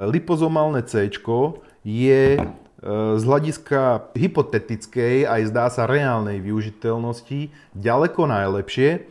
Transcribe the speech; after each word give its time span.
Lipozomálne 0.00 0.80
C 0.88 1.12
je 1.84 2.24
e, 2.36 2.40
z 3.20 3.22
hľadiska 3.22 4.12
hypotetickej 4.16 5.28
aj 5.28 5.42
zdá 5.52 5.68
sa 5.68 5.84
reálnej 5.84 6.40
využiteľnosti 6.40 7.52
ďaleko 7.76 8.24
najlepšie, 8.24 9.04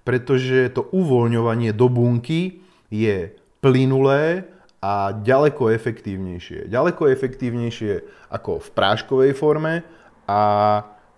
pretože 0.00 0.72
to 0.72 0.88
uvoľňovanie 0.96 1.76
do 1.76 1.92
bunky 1.92 2.64
je 2.88 3.36
plynulé 3.60 4.48
a 4.80 5.12
ďaleko 5.12 5.76
efektívnejšie. 5.76 6.72
Ďaleko 6.72 7.12
efektívnejšie 7.12 8.00
ako 8.32 8.64
v 8.64 8.68
práškovej 8.72 9.32
forme 9.36 9.84
a 10.24 10.40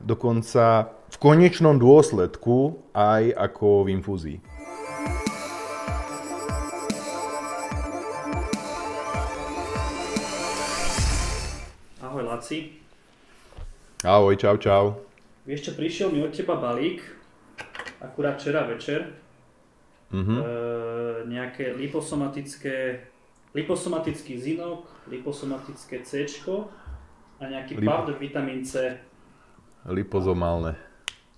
dokonca 0.03 0.91
v 1.15 1.17
konečnom 1.23 1.79
dôsledku 1.79 2.91
aj 2.91 3.31
ako 3.39 3.87
v 3.87 3.89
infúzii. 3.95 4.39
Laci. 12.43 12.75
Ahoj, 14.03 14.35
čau, 14.35 14.59
čau. 14.59 14.99
Vieš 15.47 15.63
čo, 15.63 15.73
prišiel 15.79 16.11
mi 16.11 16.27
od 16.27 16.35
teba 16.35 16.59
balík, 16.59 16.99
akurát 18.03 18.35
včera 18.35 18.67
večer, 18.67 19.15
mm-hmm. 20.11 20.39
e, 20.43 20.47
nejaké 21.31 21.71
liposomatické, 21.79 22.99
liposomatický 23.55 24.43
zinok, 24.43 24.91
liposomatické 25.07 26.03
C 26.03 26.27
a 27.39 27.43
nejaký 27.47 27.79
Lip... 27.79 27.87
powder 27.87 28.19
vitamín 28.19 28.67
C. 28.67 28.91
Lipozomálne. 29.87 30.75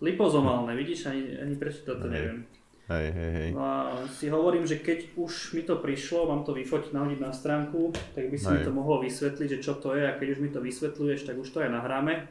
Lipozomálne, 0.00 0.72
vidíš, 0.72 1.12
ani, 1.12 1.36
ani 1.36 1.52
prečo 1.60 1.84
toto 1.84 2.08
neviem. 2.08 2.48
Hej, 2.84 3.06
hej, 3.16 3.30
hej. 3.32 3.48
No 3.56 3.64
a 3.64 3.74
si 4.12 4.28
hovorím, 4.28 4.68
že 4.68 4.76
keď 4.76 5.16
už 5.16 5.56
mi 5.56 5.64
to 5.64 5.80
prišlo, 5.80 6.28
mám 6.28 6.44
to 6.44 6.52
vyfotiť, 6.52 6.92
nahodiť 6.92 7.20
na 7.20 7.32
stránku, 7.32 7.96
tak 8.12 8.28
by 8.28 8.36
si 8.36 8.44
hej. 8.44 8.54
mi 8.54 8.60
to 8.60 8.72
mohol 8.76 9.00
vysvetliť, 9.00 9.48
že 9.56 9.62
čo 9.64 9.80
to 9.80 9.96
je 9.96 10.04
a 10.04 10.12
keď 10.20 10.36
už 10.36 10.38
mi 10.44 10.52
to 10.52 10.60
vysvetľuješ, 10.60 11.24
tak 11.24 11.40
už 11.40 11.48
to 11.48 11.64
aj 11.64 11.72
nahráme, 11.72 12.28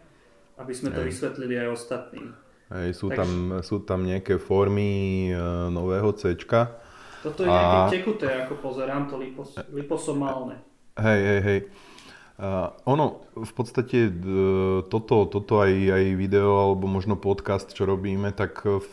aby 0.62 0.74
sme 0.78 0.94
hej. 0.94 0.96
to 0.96 1.02
vysvetlili 1.09 1.58
aj 1.58 1.68
ostatným. 1.74 2.38
Hej, 2.70 2.90
sú, 2.94 3.09
Takže... 3.09 3.18
tam, 3.18 3.30
sú 3.66 3.78
tam 3.81 4.06
nejaké 4.06 4.38
formy 4.38 5.34
uh, 5.34 5.74
nového 5.74 6.14
C. 6.14 6.38
Toto 6.38 7.42
je 7.42 7.50
a... 7.50 7.58
nejaké 7.58 8.06
tekuté, 8.06 8.30
ako 8.46 8.62
pozerám, 8.62 9.09
to 9.09 9.18
lipos, 9.18 9.58
liposomálne. 9.74 10.62
Hej, 11.02 11.22
hej, 11.22 11.42
hej. 11.42 11.59
Uh, 12.44 12.76
ono, 12.84 13.24
v 13.40 13.54
podstate 13.56 14.12
uh, 14.12 14.84
toto, 14.92 15.32
toto 15.32 15.64
aj, 15.64 15.72
aj 15.96 16.06
video 16.20 16.60
alebo 16.60 16.92
možno 16.92 17.16
podcast, 17.16 17.72
čo 17.72 17.88
robíme, 17.88 18.36
tak 18.36 18.68
v, 18.68 18.92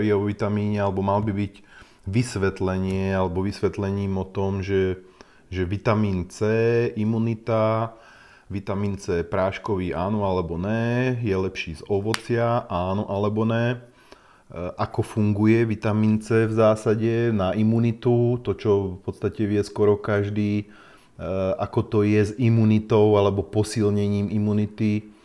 je 0.00 0.16
o 0.16 0.24
vitamíne 0.24 0.80
alebo 0.80 1.04
mal 1.04 1.20
by 1.20 1.28
byť 1.36 1.54
vysvetlenie 2.08 3.12
alebo 3.12 3.44
vysvetlením 3.44 4.16
o 4.16 4.24
tom, 4.24 4.64
že, 4.64 5.04
že 5.52 5.68
vitamín 5.68 6.32
C, 6.32 6.48
imunita, 6.96 7.92
vitamín 8.48 8.96
C 8.96 9.28
práškový 9.28 9.92
áno 9.92 10.24
alebo 10.24 10.56
ne, 10.56 11.20
je 11.20 11.36
lepší 11.36 11.76
z 11.76 11.84
ovocia 11.92 12.64
áno 12.72 13.04
alebo 13.12 13.44
ne, 13.44 13.76
ako 14.80 15.04
funguje 15.04 15.68
vitamín 15.68 16.24
C 16.24 16.48
v 16.48 16.54
zásade 16.56 17.28
na 17.28 17.52
imunitu, 17.52 18.40
to 18.40 18.56
čo 18.56 18.96
v 18.96 19.00
podstate 19.04 19.44
vie 19.44 19.60
skoro 19.60 20.00
každý, 20.00 20.64
Eh, 20.64 20.85
ako 21.56 21.80
to 21.88 21.98
je 22.04 22.20
s 22.20 22.32
imunitou 22.36 23.16
alebo 23.16 23.40
posilnením 23.40 24.28
imunity, 24.28 25.16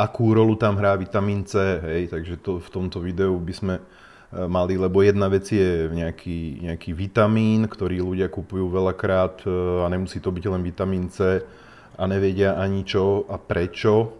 akú 0.00 0.34
rolu 0.34 0.58
tam 0.58 0.80
hrá 0.80 0.98
vitamín 0.98 1.46
C, 1.46 1.78
hej, 1.80 2.02
takže 2.10 2.40
to 2.42 2.58
v 2.58 2.68
tomto 2.72 2.98
videu 2.98 3.36
by 3.38 3.54
sme 3.54 3.74
eh, 3.78 3.84
mali, 4.48 4.74
lebo 4.74 5.04
jedna 5.04 5.30
vec 5.30 5.46
je 5.46 5.86
nejaký, 5.92 6.66
nejaký 6.66 6.90
vitamín, 6.96 7.70
ktorý 7.70 8.02
ľudia 8.02 8.28
kupujú 8.32 8.66
veľakrát 8.72 9.46
eh, 9.46 9.50
a 9.84 9.86
nemusí 9.86 10.18
to 10.18 10.34
byť 10.34 10.44
len 10.50 10.62
vitamín 10.66 11.06
C 11.12 11.44
a 11.94 12.02
nevedia 12.10 12.58
ani 12.58 12.82
čo 12.82 13.28
a 13.30 13.38
prečo, 13.38 14.18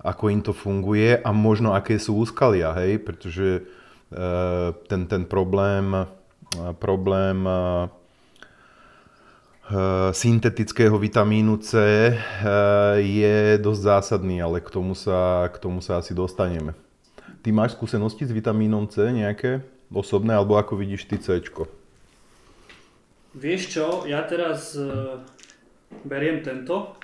ako 0.00 0.24
im 0.32 0.40
to 0.40 0.56
funguje 0.56 1.20
a 1.20 1.30
možno 1.30 1.76
aké 1.76 2.00
sú 2.00 2.18
úskalia, 2.18 2.72
hej, 2.74 2.98
pretože 3.04 3.68
ten, 4.88 5.08
ten 5.08 5.24
problém, 5.24 6.04
problém 6.76 7.48
Eh, 7.48 7.88
syntetického 10.12 10.92
vitamínu 11.00 11.56
C 11.64 11.72
eh, 11.78 12.14
je 13.00 13.56
dosť 13.56 13.80
zásadný, 13.80 14.44
ale 14.44 14.60
k 14.60 14.68
tomu 14.68 14.92
sa, 14.92 15.48
k 15.48 15.56
tomu 15.56 15.80
sa 15.80 16.00
asi 16.02 16.12
dostaneme. 16.12 16.76
Ty 17.40 17.50
máš 17.50 17.74
skúsenosti 17.74 18.28
s 18.28 18.32
vitamínom 18.32 18.86
C 18.86 19.10
nejaké 19.10 19.64
osobné, 19.90 20.36
alebo 20.36 20.60
ako 20.60 20.78
vidíš 20.78 21.08
ty 21.08 21.16
C? 21.18 21.42
Vieš 23.32 23.62
čo, 23.72 23.86
ja 24.04 24.22
teraz 24.28 24.76
uh, 24.76 25.18
beriem 26.04 26.44
tento, 26.44 26.94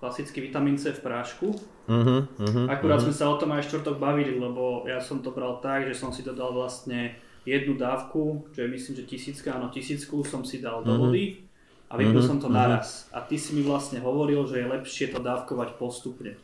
klasický 0.00 0.42
vitamín 0.48 0.80
C 0.80 0.90
v 0.96 1.00
prášku. 1.04 1.46
Uh-huh, 1.86 2.26
uh-huh, 2.26 2.66
Akurát 2.72 2.98
uh-huh. 2.98 3.12
sme 3.12 3.14
sa 3.14 3.30
o 3.30 3.38
tom 3.38 3.54
aj 3.54 3.70
štvrtok 3.70 4.02
bavili, 4.02 4.34
lebo 4.34 4.82
ja 4.88 4.98
som 4.98 5.22
to 5.22 5.30
bral 5.30 5.62
tak, 5.62 5.86
že 5.86 5.94
som 5.94 6.10
si 6.10 6.26
dodal 6.26 6.56
vlastne 6.56 7.14
jednu 7.46 7.78
dávku, 7.78 8.50
čo 8.50 8.66
je 8.66 8.68
myslím, 8.68 8.94
že 8.98 9.04
tisícka, 9.06 9.54
áno 9.54 9.70
tisícku 9.70 10.26
som 10.26 10.42
si 10.42 10.58
dal 10.58 10.82
do 10.82 10.98
vody 10.98 11.47
a 11.88 11.96
vypil 11.96 12.20
mm-hmm, 12.20 12.28
som 12.28 12.36
to 12.36 12.48
naraz. 12.52 13.08
A 13.16 13.24
ty 13.24 13.40
si 13.40 13.56
mi 13.56 13.64
vlastne 13.64 13.98
hovoril, 14.04 14.44
že 14.44 14.60
je 14.60 14.66
lepšie 14.68 15.08
to 15.08 15.24
dávkovať 15.24 15.80
postupne. 15.80 16.36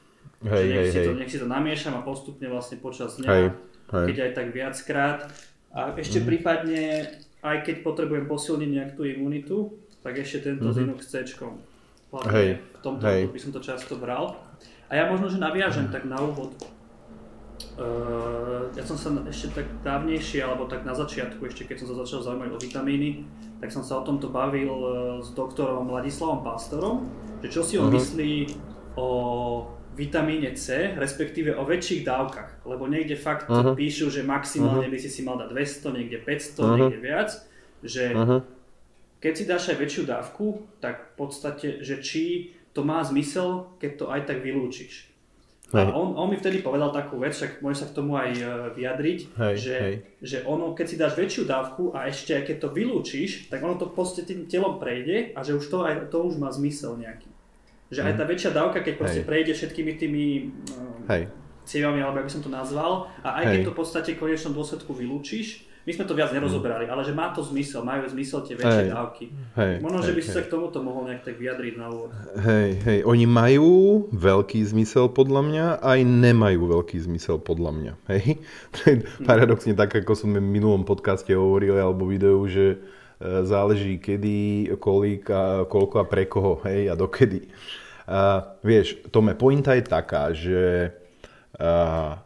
Hej, 0.44 0.64
nech, 0.68 0.76
hej, 0.76 0.92
si 0.92 0.98
hej. 1.00 1.06
To, 1.08 1.12
nech 1.16 1.30
si 1.32 1.38
to 1.40 1.48
namiešam 1.48 1.94
a 1.96 2.04
postupne 2.04 2.48
vlastne 2.48 2.76
počas 2.80 3.16
dňa, 3.16 3.28
hej, 3.28 3.46
hej. 3.92 4.06
keď 4.12 4.16
aj 4.28 4.30
tak 4.36 4.46
viackrát. 4.52 5.18
A 5.74 5.92
ešte 5.96 6.20
mm-hmm. 6.20 6.28
prípadne, 6.28 6.82
aj 7.44 7.56
keď 7.64 7.76
potrebujem 7.84 8.24
posilniť 8.28 8.70
nejak 8.72 8.90
tú 8.96 9.02
imunitu, 9.04 9.56
tak 10.04 10.20
ešte 10.20 10.52
tento 10.52 10.68
mm-hmm. 10.68 10.96
zinok 10.96 11.00
s 11.00 11.08
C. 11.12 11.24
Hej, 12.14 12.62
v 12.62 12.80
tomto 12.84 13.04
hej. 13.10 13.26
by 13.26 13.38
som 13.40 13.50
to 13.50 13.60
často 13.60 13.98
bral. 13.98 14.38
A 14.88 14.92
ja 14.94 15.10
možno, 15.10 15.32
že 15.32 15.42
naviažem 15.42 15.90
tak 15.90 16.06
na 16.06 16.20
úvod. 16.20 16.54
Uh, 17.74 18.70
ja 18.76 18.84
som 18.86 18.94
sa 18.94 19.10
ešte 19.26 19.50
tak 19.62 19.66
dávnejšie, 19.82 20.44
alebo 20.44 20.70
tak 20.70 20.86
na 20.86 20.94
začiatku, 20.94 21.42
ešte 21.46 21.66
keď 21.66 21.82
som 21.82 21.88
sa 21.90 21.96
začal 22.06 22.20
zaujímať 22.22 22.50
o 22.54 22.58
vitamíny, 22.58 23.26
tak 23.58 23.74
som 23.74 23.82
sa 23.82 23.98
o 23.98 24.06
tomto 24.06 24.30
bavil 24.30 24.70
uh, 24.70 24.90
s 25.18 25.34
doktorom 25.34 25.90
Ladislavom 25.90 26.46
Pastorom, 26.46 27.10
že 27.42 27.48
čo 27.50 27.66
si 27.66 27.74
on 27.80 27.90
uh-huh. 27.90 27.98
myslí 27.98 28.34
o 28.94 29.08
vitamíne 29.94 30.50
C, 30.58 30.94
respektíve 30.98 31.54
o 31.54 31.62
väčších 31.62 32.02
dávkach, 32.02 32.66
lebo 32.66 32.90
niekde 32.90 33.14
fakt 33.14 33.46
uh-huh. 33.46 33.78
píšu, 33.78 34.10
že 34.10 34.26
maximálne 34.26 34.90
uh-huh. 34.90 34.94
by 34.94 34.98
si 34.98 35.10
si 35.10 35.20
mal 35.22 35.38
dať 35.38 35.54
200, 35.54 35.96
niekde 35.96 36.18
500, 36.22 36.26
uh-huh. 36.26 36.76
niekde 36.78 36.98
viac, 36.98 37.30
že 37.82 38.04
uh-huh. 38.10 38.40
keď 39.22 39.32
si 39.32 39.44
dáš 39.46 39.64
aj 39.70 39.78
väčšiu 39.78 40.02
dávku, 40.06 40.66
tak 40.82 41.14
v 41.14 41.26
podstate, 41.26 41.68
že 41.80 42.02
či 42.02 42.54
to 42.74 42.82
má 42.82 42.98
zmysel, 43.06 43.70
keď 43.78 43.90
to 43.94 44.04
aj 44.10 44.20
tak 44.26 44.42
vylúčiš. 44.42 45.13
A 45.72 45.90
on, 45.90 46.14
on 46.14 46.30
mi 46.30 46.36
vtedy 46.36 46.62
povedal 46.62 46.92
takú 46.94 47.18
vec, 47.18 47.34
však 47.34 47.58
môže 47.58 47.82
sa 47.82 47.90
k 47.90 47.96
tomu 47.96 48.14
aj 48.14 48.30
e, 48.36 48.44
vyjadriť, 48.78 49.18
hej, 49.34 49.54
že, 49.58 49.76
hej. 49.80 49.94
že 50.22 50.38
ono, 50.46 50.70
keď 50.70 50.86
si 50.86 50.96
dáš 51.00 51.18
väčšiu 51.18 51.48
dávku 51.48 51.90
a 51.96 52.06
ešte 52.06 52.36
aj 52.36 52.46
keď 52.46 52.56
to 52.62 52.68
vylúčiš, 52.70 53.50
tak 53.50 53.64
ono 53.64 53.74
to 53.74 53.90
proste 53.90 54.22
tým 54.22 54.46
telom 54.46 54.78
prejde 54.78 55.34
a 55.34 55.40
že 55.42 55.56
už 55.56 55.64
to, 55.66 55.82
aj, 55.82 56.14
to 56.14 56.18
už 56.22 56.38
má 56.38 56.52
zmysel 56.54 56.94
nejaký. 56.94 57.26
Že 57.90 58.00
aj 58.06 58.12
hm. 58.14 58.18
tá 58.20 58.24
väčšia 58.28 58.50
dávka, 58.54 58.78
keď 58.86 58.94
proste 58.94 59.22
hej. 59.24 59.26
prejde 59.26 59.52
všetkými 59.56 59.92
tými 59.98 60.24
um, 60.78 61.26
cievami, 61.66 61.98
alebo 62.04 62.22
ako 62.22 62.26
by 62.28 62.34
som 62.38 62.44
to 62.44 62.52
nazval, 62.52 63.10
a 63.26 63.42
aj 63.42 63.44
hej. 63.48 63.52
keď 63.58 63.60
to 63.66 63.72
v 63.72 63.78
podstate 63.80 64.10
v 64.14 64.20
konečnom 64.20 64.54
dôsledku 64.54 64.94
vylúčiš, 64.94 65.66
my 65.84 65.92
sme 65.92 66.04
to 66.08 66.16
viac 66.16 66.32
nerozoberali, 66.32 66.88
ale 66.88 67.04
že 67.04 67.12
má 67.12 67.28
to 67.36 67.44
zmysel, 67.44 67.84
majú 67.84 68.08
zmysel 68.08 68.40
tie 68.40 68.56
väčšie 68.56 68.84
hej, 68.88 68.92
dávky. 68.96 69.24
Hej, 69.52 69.74
Možno, 69.84 70.00
hej, 70.00 70.06
že 70.08 70.12
by 70.16 70.20
si 70.24 70.30
sa 70.32 70.40
k 70.40 70.48
tomuto 70.48 70.80
mohol 70.80 71.12
nejak 71.12 71.28
tak 71.28 71.36
vyjadriť 71.36 71.74
na 71.76 71.86
úvod. 71.92 72.08
Hej, 72.40 72.70
hej, 72.88 72.98
oni 73.04 73.24
majú 73.28 73.72
veľký 74.16 74.64
zmysel 74.64 75.12
podľa 75.12 75.44
mňa, 75.44 75.66
aj 75.84 76.00
nemajú 76.08 76.60
veľký 76.72 76.96
zmysel 77.04 77.36
podľa 77.36 77.70
mňa. 77.76 77.92
Hej? 78.16 78.40
Je 78.88 79.04
paradoxne 79.28 79.76
tak, 79.76 79.92
ako 79.92 80.16
som 80.16 80.32
v 80.32 80.40
minulom 80.40 80.88
podcaste 80.88 81.36
hovoril, 81.36 81.76
alebo 81.76 82.08
videu, 82.08 82.40
že 82.48 82.80
e, 83.20 83.44
záleží 83.44 84.00
kedy, 84.00 84.72
kolik 84.80 85.28
a 85.28 85.68
koľko 85.68 86.00
a 86.00 86.04
pre 86.08 86.24
koho, 86.24 86.64
hej, 86.64 86.88
a 86.88 86.96
dokedy. 86.96 87.44
A, 88.08 88.56
vieš, 88.64 89.04
Tome, 89.12 89.36
pointa 89.36 89.76
je 89.76 89.84
taká, 89.84 90.32
že 90.32 90.96
a, 91.60 92.23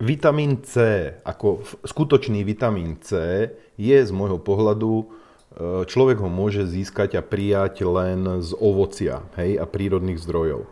Vitamín 0.00 0.64
C, 0.64 0.80
ako 1.28 1.60
skutočný 1.84 2.40
vitamín 2.40 2.96
C, 3.04 3.52
je 3.76 3.98
z 4.00 4.08
môjho 4.16 4.40
pohľadu, 4.40 4.92
e, 4.96 5.04
človek 5.84 6.24
ho 6.24 6.30
môže 6.32 6.64
získať 6.64 7.20
a 7.20 7.22
prijať 7.22 7.84
len 7.84 8.40
z 8.40 8.56
ovocia 8.56 9.20
hej, 9.36 9.60
a 9.60 9.68
prírodných 9.68 10.16
zdrojov. 10.16 10.64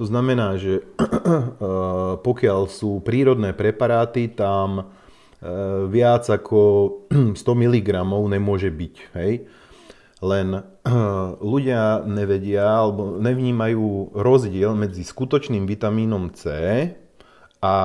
To 0.00 0.04
znamená, 0.08 0.56
že 0.56 0.80
e, 0.80 0.84
pokiaľ 2.24 2.72
sú 2.72 3.04
prírodné 3.04 3.52
preparáty, 3.52 4.32
tam 4.32 4.80
e, 4.80 4.84
viac 5.92 6.24
ako 6.32 6.60
100 7.36 7.36
mg 7.36 7.88
nemôže 8.32 8.72
byť. 8.72 8.94
Hej. 9.12 9.44
Len 10.24 10.48
ľudia 11.52 12.08
nevedia 12.08 12.64
alebo 12.64 13.20
nevnímajú 13.20 14.16
rozdiel 14.16 14.72
medzi 14.72 15.04
skutočným 15.04 15.68
vitamínom 15.68 16.32
C 16.32 16.48
a 17.60 17.76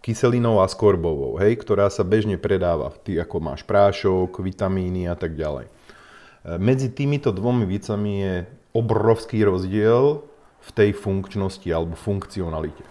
kyselinou 0.00 0.62
a 0.62 0.66
skorbovou, 0.70 1.38
hej, 1.42 1.58
ktorá 1.58 1.90
sa 1.90 2.06
bežne 2.06 2.38
predáva, 2.38 2.94
ty 3.02 3.18
ako 3.18 3.36
máš 3.42 3.66
prášok, 3.66 4.38
vitamíny 4.40 5.10
a 5.10 5.18
tak 5.18 5.34
ďalej. 5.34 5.66
medzi 6.58 6.88
týmito 6.88 7.34
dvomi 7.34 7.66
vícami 7.66 8.12
je 8.22 8.34
obrovský 8.72 9.42
rozdiel 9.42 10.22
v 10.62 10.70
tej 10.70 10.90
funkčnosti 10.94 11.66
alebo 11.70 11.98
funkcionalite. 11.98 12.84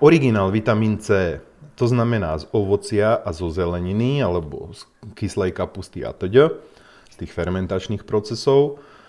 Originál 0.00 0.48
vitamín 0.48 0.96
C, 1.02 1.40
to 1.76 1.88
znamená 1.88 2.36
z 2.36 2.48
ovocia 2.52 3.20
a 3.20 3.30
zo 3.32 3.48
zeleniny 3.52 4.20
alebo 4.20 4.72
z 4.72 4.84
kyslej 5.16 5.52
kapusty 5.52 6.04
a 6.04 6.12
teda, 6.12 6.56
z 7.12 7.14
tých 7.24 7.32
fermentačných 7.32 8.04
procesov, 8.04 8.76
e, 8.76 8.99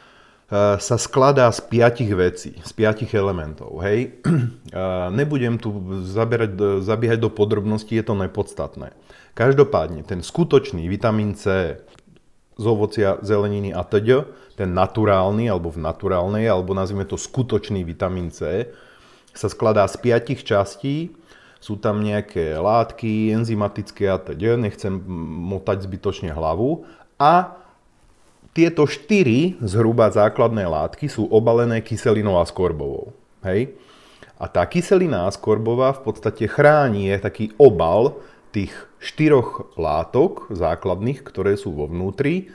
sa 0.51 0.95
skladá 0.99 1.47
z 1.47 1.63
piatich 1.63 2.11
vecí, 2.11 2.51
z 2.59 2.71
piatich 2.75 3.15
elementov. 3.15 3.79
Hej? 3.79 4.19
Nebudem 5.17 5.55
tu 5.55 5.71
zabierať, 6.03 6.83
zabiehať 6.83 7.19
do 7.23 7.31
podrobností, 7.31 7.95
je 7.95 8.03
to 8.03 8.19
nepodstatné. 8.19 8.91
Každopádne, 9.31 10.03
ten 10.03 10.19
skutočný 10.19 10.91
vitamín 10.91 11.39
C 11.39 11.79
z 12.59 12.65
ovocia, 12.67 13.15
zeleniny 13.23 13.71
a 13.71 13.81
teda, 13.87 14.27
ten 14.59 14.75
naturálny, 14.75 15.47
alebo 15.47 15.71
v 15.71 15.79
naturálnej, 15.79 16.45
alebo 16.51 16.75
nazvime 16.75 17.07
to 17.07 17.15
skutočný 17.15 17.87
vitamín 17.87 18.29
C, 18.29 18.67
sa 19.31 19.47
skladá 19.47 19.87
z 19.87 19.95
piatich 20.03 20.43
častí, 20.43 21.15
sú 21.63 21.79
tam 21.79 22.03
nejaké 22.03 22.59
látky, 22.59 23.31
enzymatické 23.31 24.11
a 24.11 24.19
teda, 24.19 24.59
nechcem 24.59 24.99
motať 25.47 25.87
zbytočne 25.87 26.35
hlavu. 26.35 26.83
A 27.15 27.60
tieto 28.51 28.83
štyri 28.83 29.55
zhruba 29.63 30.11
základné 30.11 30.67
látky 30.67 31.07
sú 31.07 31.27
obalené 31.31 31.79
kyselinou 31.79 32.39
skorbovou. 32.43 33.15
Hej? 33.47 33.75
A 34.41 34.49
tá 34.49 34.65
kyselina 34.65 35.29
skorbová 35.31 35.93
v 35.95 36.11
podstate 36.11 36.49
chráni, 36.49 37.13
je 37.13 37.17
taký 37.21 37.45
obal 37.61 38.19
tých 38.51 38.73
štyroch 38.99 39.77
látok 39.79 40.51
základných, 40.51 41.23
ktoré 41.23 41.55
sú 41.55 41.71
vo 41.71 41.87
vnútri 41.87 42.51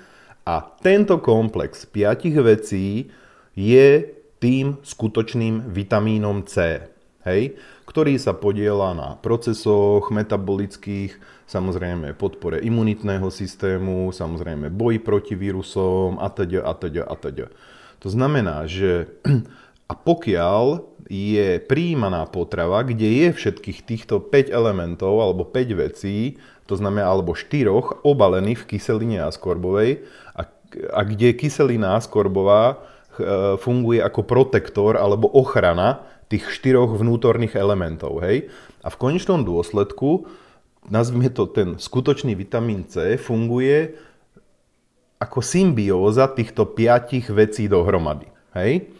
a 0.47 0.63
tento 0.63 1.19
komplex 1.19 1.89
piatich 1.89 2.37
vecí 2.39 3.11
je 3.57 4.05
tým 4.37 4.79
skutočným 4.85 5.73
vitamínom 5.73 6.45
C, 6.45 6.85
hej, 7.25 7.57
ktorý 7.97 8.21
sa 8.21 8.37
podiela 8.37 8.93
na 8.93 9.17
procesoch 9.17 10.13
metabolických, 10.13 11.17
samozrejme 11.49 12.13
podpore 12.13 12.61
imunitného 12.61 13.33
systému, 13.33 14.13
samozrejme 14.13 14.69
boji 14.69 15.01
proti 15.01 15.33
vírusom 15.33 16.21
a 16.21 16.29
teda, 16.29 16.61
a 16.61 16.77
teda, 16.77 17.09
a 17.09 17.17
teda. 17.17 17.49
To 18.05 18.09
znamená, 18.13 18.69
že 18.69 19.09
a 19.91 19.97
pokiaľ 19.97 20.85
je 21.09 21.57
príjmaná 21.65 22.29
potrava, 22.29 22.85
kde 22.85 23.09
je 23.09 23.29
všetkých 23.33 23.89
týchto 23.89 24.21
5 24.21 24.53
elementov 24.53 25.17
alebo 25.17 25.49
5 25.49 25.57
vecí, 25.89 26.37
to 26.69 26.77
znamená 26.77 27.09
alebo 27.09 27.33
4 27.33 28.05
obalených 28.05 28.61
v 28.61 28.77
kyseline 28.77 29.25
skorbovej, 29.33 30.05
a 30.77 31.01
kde 31.01 31.33
kyselina 31.33 31.97
e, 31.97 32.77
funguje 33.61 34.01
ako 34.05 34.21
protektor 34.25 34.97
alebo 35.01 35.29
ochrana 35.33 36.05
tých 36.27 36.51
štyroch 36.51 36.99
vnútorných 36.99 37.55
elementov. 37.55 38.19
Hej? 38.23 38.51
A 38.83 38.89
v 38.91 38.97
konečnom 38.99 39.47
dôsledku, 39.47 40.27
nazvime 40.91 41.31
to 41.31 41.47
ten 41.51 41.79
skutočný 41.79 42.35
vitamín 42.35 42.87
C, 42.87 43.15
funguje 43.19 43.95
ako 45.17 45.41
symbióza 45.41 46.29
týchto 46.35 46.77
piatich 46.77 47.31
vecí 47.33 47.71
dohromady. 47.71 48.29
Hej? 48.53 48.91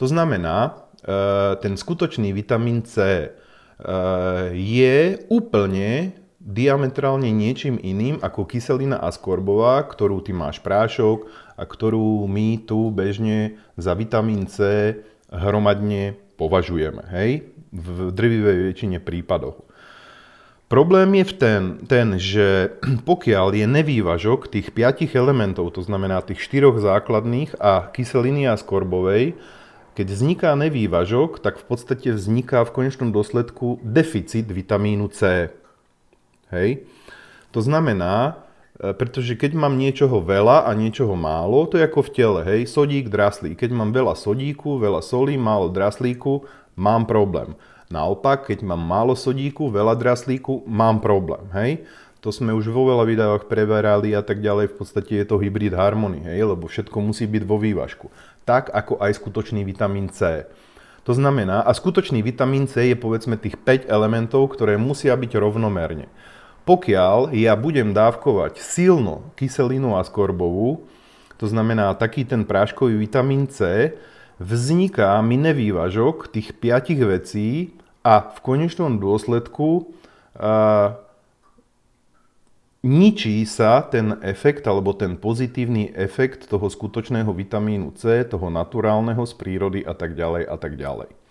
To 0.00 0.10
znamená, 0.10 0.88
e, 1.04 1.54
ten 1.62 1.78
skutočný 1.78 2.34
vitamín 2.34 2.82
C 2.82 2.96
e, 3.00 3.28
je 4.50 4.96
úplne 5.30 6.18
diametrálne 6.44 7.32
niečím 7.32 7.80
iným 7.80 8.20
ako 8.20 8.44
kyselina 8.44 9.00
askorbová, 9.00 9.80
ktorú 9.88 10.20
ty 10.20 10.36
máš 10.36 10.60
prášok 10.60 11.24
a 11.54 11.62
ktorú 11.62 12.26
my 12.26 12.62
tu 12.66 12.90
bežne 12.90 13.58
za 13.78 13.94
vitamín 13.94 14.50
C 14.50 14.92
hromadne 15.30 16.18
považujeme, 16.38 17.02
hej? 17.14 17.46
V 17.74 18.10
drvivej 18.14 18.70
väčšine 18.70 18.98
prípadoch. 19.02 19.62
Problém 20.70 21.22
je 21.22 21.24
v 21.28 21.34
ten, 21.38 21.62
ten, 21.86 22.08
že 22.18 22.74
pokiaľ 23.10 23.54
je 23.54 23.66
nevývažok 23.68 24.50
tých 24.50 24.74
piatich 24.74 25.14
elementov, 25.14 25.74
to 25.74 25.82
znamená 25.86 26.22
tých 26.24 26.42
štyroch 26.42 26.82
základných 26.82 27.54
a 27.62 27.90
kyseliny 27.94 28.50
askorbovej, 28.50 29.38
keď 29.94 30.06
vzniká 30.10 30.50
nevývažok, 30.58 31.38
tak 31.38 31.62
v 31.62 31.64
podstate 31.70 32.10
vzniká 32.10 32.66
v 32.66 32.74
konečnom 32.74 33.14
dôsledku 33.14 33.78
deficit 33.86 34.50
vitamínu 34.50 35.06
C. 35.14 35.54
Hej? 36.50 36.82
To 37.54 37.62
znamená, 37.62 38.43
pretože 38.74 39.38
keď 39.38 39.54
mám 39.54 39.78
niečoho 39.78 40.18
veľa 40.18 40.66
a 40.66 40.70
niečoho 40.74 41.14
málo, 41.14 41.66
to 41.70 41.78
je 41.78 41.86
ako 41.86 42.10
v 42.10 42.10
tele, 42.10 42.40
hej, 42.42 42.60
sodík, 42.66 43.06
draslík. 43.06 43.54
Keď 43.54 43.70
mám 43.70 43.94
veľa 43.94 44.18
sodíku, 44.18 44.82
veľa 44.82 44.98
solí, 44.98 45.38
málo 45.38 45.70
draslíku, 45.70 46.42
mám 46.74 47.06
problém. 47.06 47.54
Naopak, 47.86 48.50
keď 48.50 48.66
mám 48.66 48.82
málo 48.82 49.14
sodíku, 49.14 49.70
veľa 49.70 49.94
draslíku, 49.94 50.66
mám 50.66 50.98
problém, 50.98 51.46
hej. 51.54 51.86
To 52.24 52.32
sme 52.32 52.56
už 52.56 52.72
vo 52.72 52.88
veľa 52.88 53.04
videách 53.04 53.52
preberali 53.52 54.16
a 54.16 54.24
tak 54.24 54.40
ďalej, 54.40 54.72
v 54.72 54.76
podstate 54.80 55.12
je 55.22 55.26
to 55.28 55.36
hybrid 55.36 55.76
harmony, 55.76 56.24
hej, 56.24 56.48
lebo 56.48 56.66
všetko 56.66 56.96
musí 57.04 57.28
byť 57.28 57.44
vo 57.44 57.60
vývažku. 57.60 58.08
Tak 58.48 58.72
ako 58.72 58.98
aj 58.98 59.20
skutočný 59.20 59.62
vitamín 59.62 60.08
C. 60.08 60.48
To 61.04 61.12
znamená, 61.12 61.60
a 61.60 61.70
skutočný 61.76 62.24
vitamín 62.24 62.64
C 62.64 62.90
je 62.90 62.96
povedzme 62.96 63.36
tých 63.36 63.60
5 63.60 63.92
elementov, 63.92 64.56
ktoré 64.56 64.80
musia 64.80 65.12
byť 65.12 65.36
rovnomerne. 65.36 66.08
Pokiaľ 66.64 67.36
ja 67.36 67.52
budem 67.60 67.92
dávkovať 67.92 68.56
silno 68.56 69.28
kyselinu 69.36 70.00
skorbovú, 70.00 70.88
to 71.36 71.44
znamená 71.44 71.92
taký 71.92 72.24
ten 72.24 72.48
práškový 72.48 72.96
vitamín 72.96 73.44
C, 73.52 73.92
vzniká 74.40 75.20
mi 75.20 75.36
nevývažok 75.36 76.32
tých 76.32 76.56
piatich 76.56 77.04
vecí 77.04 77.76
a 78.00 78.32
v 78.32 78.38
konečnom 78.40 78.96
dôsledku 78.96 79.92
a, 80.40 80.96
ničí 82.84 83.44
sa 83.44 83.84
ten 83.84 84.16
efekt 84.24 84.64
alebo 84.64 84.96
ten 84.96 85.20
pozitívny 85.20 85.92
efekt 85.92 86.48
toho 86.48 86.68
skutočného 86.68 87.28
vitamínu 87.32 87.92
C, 87.96 88.24
toho 88.24 88.48
naturálneho 88.48 89.24
z 89.28 89.32
prírody 89.36 89.80
a 89.84 89.92
tak 89.92 90.16
ďalej 90.16 90.48
a 90.48 90.56
tak 90.56 90.80
ďalej. 90.80 91.23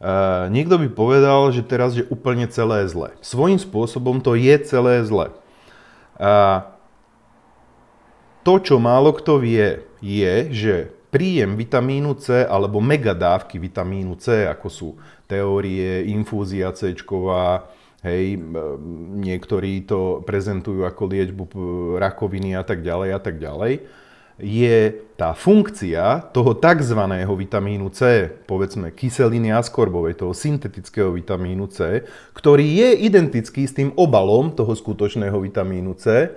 Uh, 0.00 0.48
niekto 0.48 0.80
by 0.80 0.88
povedal, 0.88 1.52
že 1.52 1.60
teraz 1.60 1.92
je 1.92 2.08
úplne 2.08 2.48
celé 2.48 2.88
zle. 2.88 3.12
Svojím 3.20 3.60
spôsobom 3.60 4.24
to 4.24 4.32
je 4.32 4.56
celé 4.64 5.04
zle. 5.04 5.28
Uh, 6.16 6.64
to, 8.40 8.56
čo 8.64 8.80
málo 8.80 9.12
kto 9.12 9.36
vie, 9.36 9.84
je, 10.00 10.34
že 10.48 10.74
príjem 11.12 11.58
vitamínu 11.58 12.16
C 12.16 12.48
alebo 12.48 12.80
megadávky 12.80 13.60
vitamínu 13.60 14.16
C, 14.16 14.48
ako 14.48 14.68
sú 14.72 14.88
teórie, 15.28 16.08
infúzia 16.08 16.72
C, 16.72 16.96
hej, 18.00 18.40
niektorí 19.20 19.84
to 19.84 20.24
prezentujú 20.24 20.88
ako 20.88 21.02
liečbu 21.04 21.44
rakoviny 22.00 22.56
a 22.56 22.64
tak 22.64 22.80
ďalej 22.80 23.10
a 23.12 23.20
tak 23.20 23.36
ďalej, 23.36 23.84
je 24.40 25.04
tá 25.20 25.36
funkcia 25.36 26.32
toho 26.32 26.56
tzv. 26.56 27.00
vitamínu 27.28 27.92
C, 27.92 28.28
povedzme 28.48 28.90
kyseliny 28.90 29.52
askorbovej, 29.52 30.16
toho 30.16 30.32
syntetického 30.32 31.12
vitamínu 31.12 31.68
C, 31.68 32.04
ktorý 32.32 32.64
je 32.64 32.88
identický 33.04 33.68
s 33.68 33.76
tým 33.76 33.92
obalom 34.00 34.52
toho 34.56 34.72
skutočného 34.72 35.36
vitamínu 35.36 35.92
C, 36.00 36.32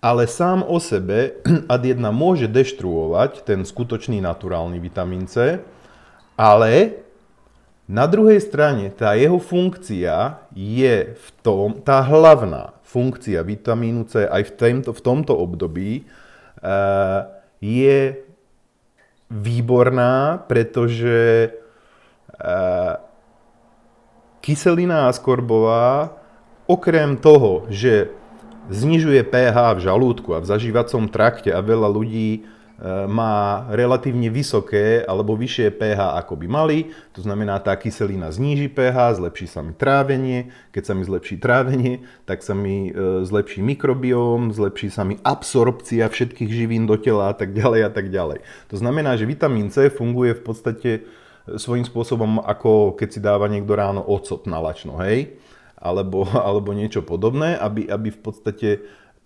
ale 0.00 0.24
sám 0.24 0.64
o 0.64 0.80
sebe 0.80 1.40
ad 1.74 1.82
jedna 1.84 2.08
môže 2.08 2.48
deštruovať 2.48 3.44
ten 3.44 3.62
skutočný 3.64 4.20
naturálny 4.24 4.80
vitamín 4.80 5.28
C, 5.28 5.60
ale 6.40 7.04
na 7.86 8.08
druhej 8.10 8.42
strane 8.42 8.90
tá 8.90 9.14
jeho 9.14 9.38
funkcia 9.38 10.42
je 10.56 11.14
v 11.14 11.28
tom, 11.44 11.78
tá 11.84 12.02
hlavná 12.02 12.74
funkcia 12.82 13.44
vitamínu 13.46 14.10
C 14.10 14.26
aj 14.26 14.42
v 14.42 14.52
tomto, 14.58 14.90
v 14.90 15.00
tomto 15.04 15.32
období, 15.38 16.02
je 17.60 18.26
výborná, 19.30 20.44
pretože 20.46 21.50
eh, 21.50 22.94
kyselina 24.40 25.10
skorbová 25.10 26.14
okrem 26.70 27.18
toho, 27.18 27.66
že 27.70 28.10
znižuje 28.70 29.22
pH 29.26 29.78
v 29.78 29.80
žalúdku 29.82 30.34
a 30.34 30.42
v 30.42 30.50
zažívacom 30.50 31.06
trakte 31.10 31.50
a 31.54 31.62
veľa 31.62 31.86
ľudí 31.90 32.46
má 33.08 33.64
relatívne 33.72 34.28
vysoké 34.28 35.00
alebo 35.08 35.32
vyššie 35.32 35.72
pH 35.80 36.20
ako 36.20 36.36
by 36.36 36.46
mali. 36.46 36.78
To 37.16 37.24
znamená, 37.24 37.56
tá 37.64 37.72
kyselina 37.72 38.28
zníži 38.28 38.68
pH, 38.68 39.16
zlepší 39.16 39.48
sa 39.48 39.64
mi 39.64 39.72
trávenie. 39.72 40.52
Keď 40.76 40.82
sa 40.84 40.92
mi 40.92 41.08
zlepší 41.08 41.40
trávenie, 41.40 42.04
tak 42.28 42.44
sa 42.44 42.52
mi 42.52 42.92
e, 42.92 43.24
zlepší 43.24 43.64
mikrobióm, 43.64 44.52
zlepší 44.52 44.92
sa 44.92 45.08
mi 45.08 45.16
absorpcia 45.24 46.04
všetkých 46.04 46.50
živín 46.52 46.84
do 46.84 47.00
tela 47.00 47.32
a 47.32 47.34
tak 47.34 47.56
ďalej 47.56 47.80
a 47.88 47.90
tak 47.90 48.12
ďalej. 48.12 48.44
To 48.68 48.76
znamená, 48.76 49.16
že 49.16 49.24
vitamín 49.24 49.72
C 49.72 49.88
funguje 49.88 50.36
v 50.36 50.42
podstate 50.44 50.90
e, 50.92 51.56
svojím 51.56 51.88
spôsobom 51.88 52.44
ako 52.44 52.92
keď 52.92 53.08
si 53.08 53.20
dáva 53.24 53.48
niekto 53.48 53.72
ráno 53.72 54.04
ocot 54.04 54.44
na 54.44 54.60
lačno, 54.60 55.00
hej? 55.00 55.40
Alebo, 55.80 56.28
alebo 56.48 56.76
niečo 56.76 57.00
podobné, 57.00 57.56
aby, 57.56 57.88
aby 57.88 58.12
v 58.12 58.20
podstate 58.20 58.68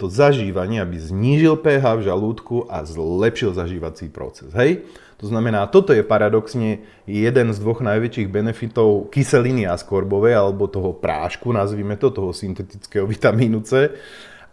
to 0.00 0.08
zažívanie, 0.08 0.80
aby 0.80 0.96
znížil 0.96 1.60
pH 1.60 2.00
v 2.00 2.06
žalúdku 2.08 2.64
a 2.72 2.80
zlepšil 2.88 3.52
zažívací 3.52 4.08
proces. 4.08 4.48
Hej? 4.56 4.88
To 5.20 5.28
znamená, 5.28 5.68
toto 5.68 5.92
je 5.92 6.00
paradoxne 6.00 6.80
jeden 7.04 7.52
z 7.52 7.58
dvoch 7.60 7.84
najväčších 7.84 8.32
benefitov 8.32 9.12
kyseliny 9.12 9.68
askorbovej 9.68 10.32
alebo 10.32 10.64
toho 10.64 10.96
prášku, 10.96 11.52
nazvime 11.52 12.00
to, 12.00 12.08
toho 12.08 12.32
syntetického 12.32 13.04
vitamínu 13.04 13.60
C. 13.60 13.92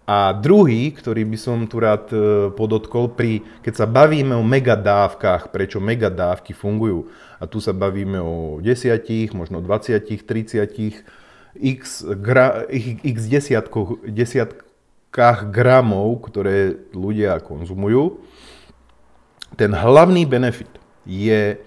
A 0.08 0.32
druhý, 0.32 0.92
ktorý 0.92 1.28
by 1.28 1.38
som 1.40 1.68
tu 1.68 1.84
rád 1.84 2.12
e, 2.16 2.20
podotkol, 2.56 3.12
pri, 3.12 3.44
keď 3.60 3.74
sa 3.76 3.88
bavíme 3.88 4.36
o 4.36 4.44
megadávkach, 4.44 5.52
prečo 5.52 5.84
megadávky 5.84 6.56
fungujú, 6.56 7.12
a 7.40 7.44
tu 7.44 7.60
sa 7.60 7.76
bavíme 7.76 8.16
o 8.20 8.64
desiatich, 8.64 9.36
možno 9.36 9.60
20, 9.60 10.08
30, 10.24 11.04
x, 11.60 12.08
gra, 12.24 12.64
x 13.04 13.18
desiatkoch, 13.28 14.08
desiatkách 15.18 15.50
gramov, 15.50 16.30
ktoré 16.30 16.78
ľudia 16.94 17.42
konzumujú, 17.42 18.22
ten 19.58 19.74
hlavný 19.74 20.30
benefit 20.30 20.70
je 21.10 21.58
e, 21.58 21.60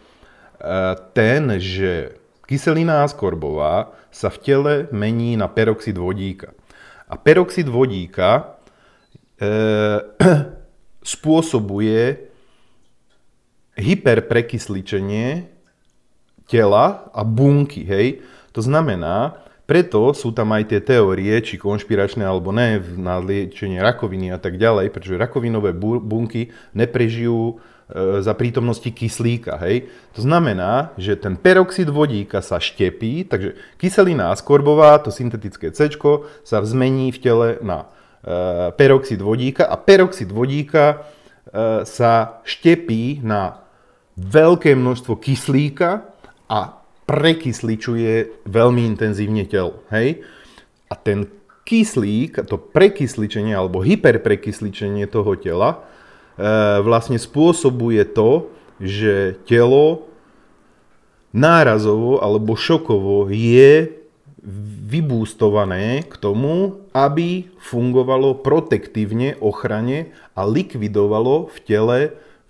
ten, 1.11 1.42
že 1.59 2.14
kyselina 2.47 3.02
askorbová 3.02 3.90
sa 4.14 4.30
v 4.30 4.38
tele 4.38 4.75
mení 4.95 5.35
na 5.35 5.50
peroxid 5.50 5.99
vodíka. 5.99 6.54
A 7.11 7.19
peroxid 7.19 7.66
vodíka 7.66 8.54
e, 9.35 9.50
spôsobuje 11.19 12.30
hyperprekysličenie 13.75 15.50
tela 16.47 17.11
a 17.11 17.23
bunky, 17.26 17.83
hej. 17.83 18.23
To 18.54 18.62
znamená, 18.62 19.42
preto 19.70 20.10
sú 20.10 20.34
tam 20.34 20.50
aj 20.50 20.66
tie 20.66 20.82
teórie, 20.82 21.30
či 21.46 21.54
konšpiračné 21.54 22.26
alebo 22.26 22.50
ne, 22.50 22.82
na 22.98 23.22
liečenie 23.22 23.78
rakoviny 23.78 24.34
a 24.34 24.38
tak 24.42 24.58
ďalej, 24.58 24.90
pretože 24.90 25.14
rakovinové 25.14 25.70
bunky 25.78 26.50
neprežijú 26.74 27.54
e, 27.54 28.18
za 28.18 28.34
prítomnosti 28.34 28.90
kyslíka. 28.90 29.62
Hej? 29.62 29.86
To 30.18 30.26
znamená, 30.26 30.90
že 30.98 31.14
ten 31.14 31.38
peroxid 31.38 31.86
vodíka 31.86 32.42
sa 32.42 32.58
štepí, 32.58 33.30
takže 33.30 33.54
kyselina 33.78 34.34
askorbová, 34.34 34.98
to 34.98 35.14
syntetické 35.14 35.70
C, 35.70 35.86
sa 36.42 36.58
zmení 36.66 37.14
v 37.14 37.18
tele 37.22 37.48
na 37.62 37.86
e, 38.26 38.74
peroxid 38.74 39.22
vodíka 39.22 39.70
a 39.70 39.78
peroxid 39.78 40.34
vodíka 40.34 41.06
e, 41.46 41.86
sa 41.86 42.42
štepí 42.42 43.22
na 43.22 43.62
veľké 44.18 44.74
množstvo 44.74 45.14
kyslíka 45.14 46.10
a 46.50 46.79
prekysličuje 47.11 48.47
veľmi 48.47 48.87
intenzívne 48.87 49.43
telo. 49.50 49.83
Hej? 49.90 50.23
A 50.87 50.95
ten 50.95 51.26
kyslík, 51.67 52.38
to 52.47 52.55
prekysličenie 52.55 53.50
alebo 53.50 53.83
hyperprekysličenie 53.83 55.11
toho 55.11 55.35
tela 55.35 55.71
e, 55.75 55.79
vlastne 56.87 57.19
spôsobuje 57.19 58.07
to, 58.14 58.47
že 58.79 59.43
telo 59.43 60.07
nárazovo 61.35 62.23
alebo 62.23 62.55
šokovo 62.55 63.26
je 63.31 63.90
vybústované 64.90 66.07
k 66.07 66.14
tomu, 66.17 66.81
aby 66.95 67.50
fungovalo 67.61 68.40
protektívne, 68.40 69.37
ochrane 69.38 70.14
a 70.33 70.47
likvidovalo 70.49 71.50
v 71.50 71.59
tele 71.67 71.99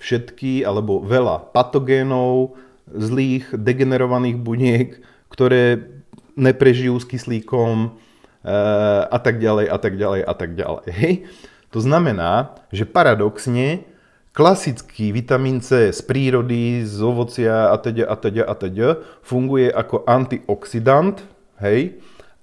všetky 0.00 0.64
alebo 0.64 1.04
veľa 1.04 1.52
patogénov, 1.52 2.56
zlých, 2.88 3.52
degenerovaných 3.52 4.36
buniek, 4.40 4.88
ktoré 5.28 5.90
neprežijú 6.34 6.96
s 6.96 7.04
kyslíkom 7.04 7.74
e, 7.84 7.88
a 9.06 9.18
tak 9.20 9.42
ďalej, 9.42 9.66
a 9.68 9.78
tak 9.78 9.94
ďalej, 10.00 10.20
a 10.24 10.34
tak 10.34 10.50
ďalej. 10.56 11.28
To 11.70 11.78
znamená, 11.78 12.58
že 12.74 12.82
paradoxne 12.82 13.86
klasický 14.34 15.10
vitamín 15.10 15.62
C 15.62 15.90
z 15.90 16.00
prírody, 16.02 16.82
z 16.86 16.98
ovocia 17.02 17.70
a 17.70 17.76
teda 17.78 18.06
a 18.06 18.16
teda 18.18 18.42
a 18.46 18.54
teda 18.54 18.88
funguje 19.22 19.70
ako 19.70 20.06
antioxidant, 20.06 21.22
hej? 21.62 21.98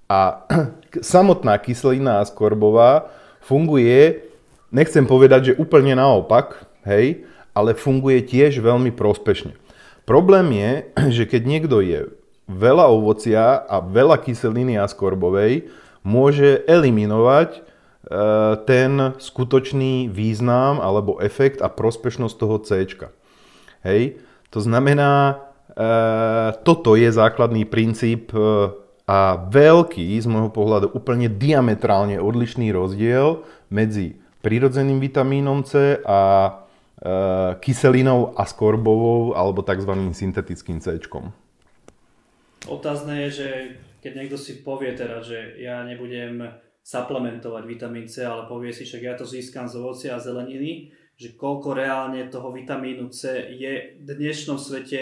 A 0.07 0.47
samotná 1.03 1.59
kyselina 1.59 2.23
askorbová 2.23 3.11
funguje, 3.43 4.23
nechcem 4.71 5.03
povedať, 5.07 5.51
že 5.51 5.59
úplne 5.59 5.95
naopak, 5.95 6.67
hej, 6.87 7.27
ale 7.51 7.75
funguje 7.75 8.23
tiež 8.23 8.59
veľmi 8.59 8.91
prospešne. 8.95 9.55
Problém 10.07 10.55
je, 10.55 10.71
že 11.21 11.23
keď 11.27 11.41
niekto 11.43 11.83
je 11.83 12.07
veľa 12.47 12.87
ovocia 12.87 13.59
a 13.67 13.83
veľa 13.83 14.23
kyseliny 14.23 14.79
askorbovej, 14.79 15.67
môže 16.07 16.63
eliminovať 16.63 17.59
e, 17.59 17.61
ten 18.63 19.19
skutočný 19.19 20.07
význam 20.07 20.79
alebo 20.79 21.19
efekt 21.19 21.59
a 21.59 21.67
prospešnosť 21.67 22.35
toho 22.39 22.57
C. 22.63 22.87
Hej? 23.83 24.23
To 24.55 24.63
znamená, 24.63 25.43
e, 25.75 25.85
toto 26.63 26.95
je 26.95 27.11
základný 27.11 27.67
princíp 27.67 28.31
e, 28.31 28.71
a 29.07 29.39
veľký, 29.51 30.15
z 30.15 30.27
môjho 30.27 30.51
pohľadu 30.51 30.95
úplne 30.95 31.27
diametrálne 31.31 32.19
odlišný 32.19 32.71
rozdiel 32.71 33.43
medzi 33.67 34.19
prírodzeným 34.39 35.03
vitamínom 35.03 35.67
C 35.67 35.99
a 36.03 36.19
Eh, 36.97 37.51
kyselinou 37.61 38.33
skorbovou 38.33 39.37
alebo 39.37 39.61
tzv. 39.61 39.93
syntetickým 40.17 40.81
C. 40.81 40.97
Otázne 42.65 43.29
je, 43.29 43.29
že 43.29 43.49
keď 44.01 44.11
niekto 44.17 44.33
si 44.33 44.65
povie 44.65 44.97
teraz, 44.97 45.29
že 45.29 45.61
ja 45.61 45.85
nebudem 45.85 46.41
suplementovať 46.81 47.63
vitamín 47.69 48.09
C, 48.09 48.25
ale 48.25 48.49
povie 48.49 48.73
si, 48.73 48.81
že 48.81 48.97
ja 48.97 49.13
to 49.13 49.29
získam 49.29 49.69
z 49.69 49.77
ovocia 49.77 50.17
a 50.17 50.23
zeleniny, 50.23 50.89
že 51.13 51.37
koľko 51.37 51.77
reálne 51.77 52.33
toho 52.33 52.49
vitamínu 52.49 53.13
C 53.13 53.45
je 53.45 54.01
v 54.01 54.09
dnešnom 54.17 54.57
svete 54.57 55.01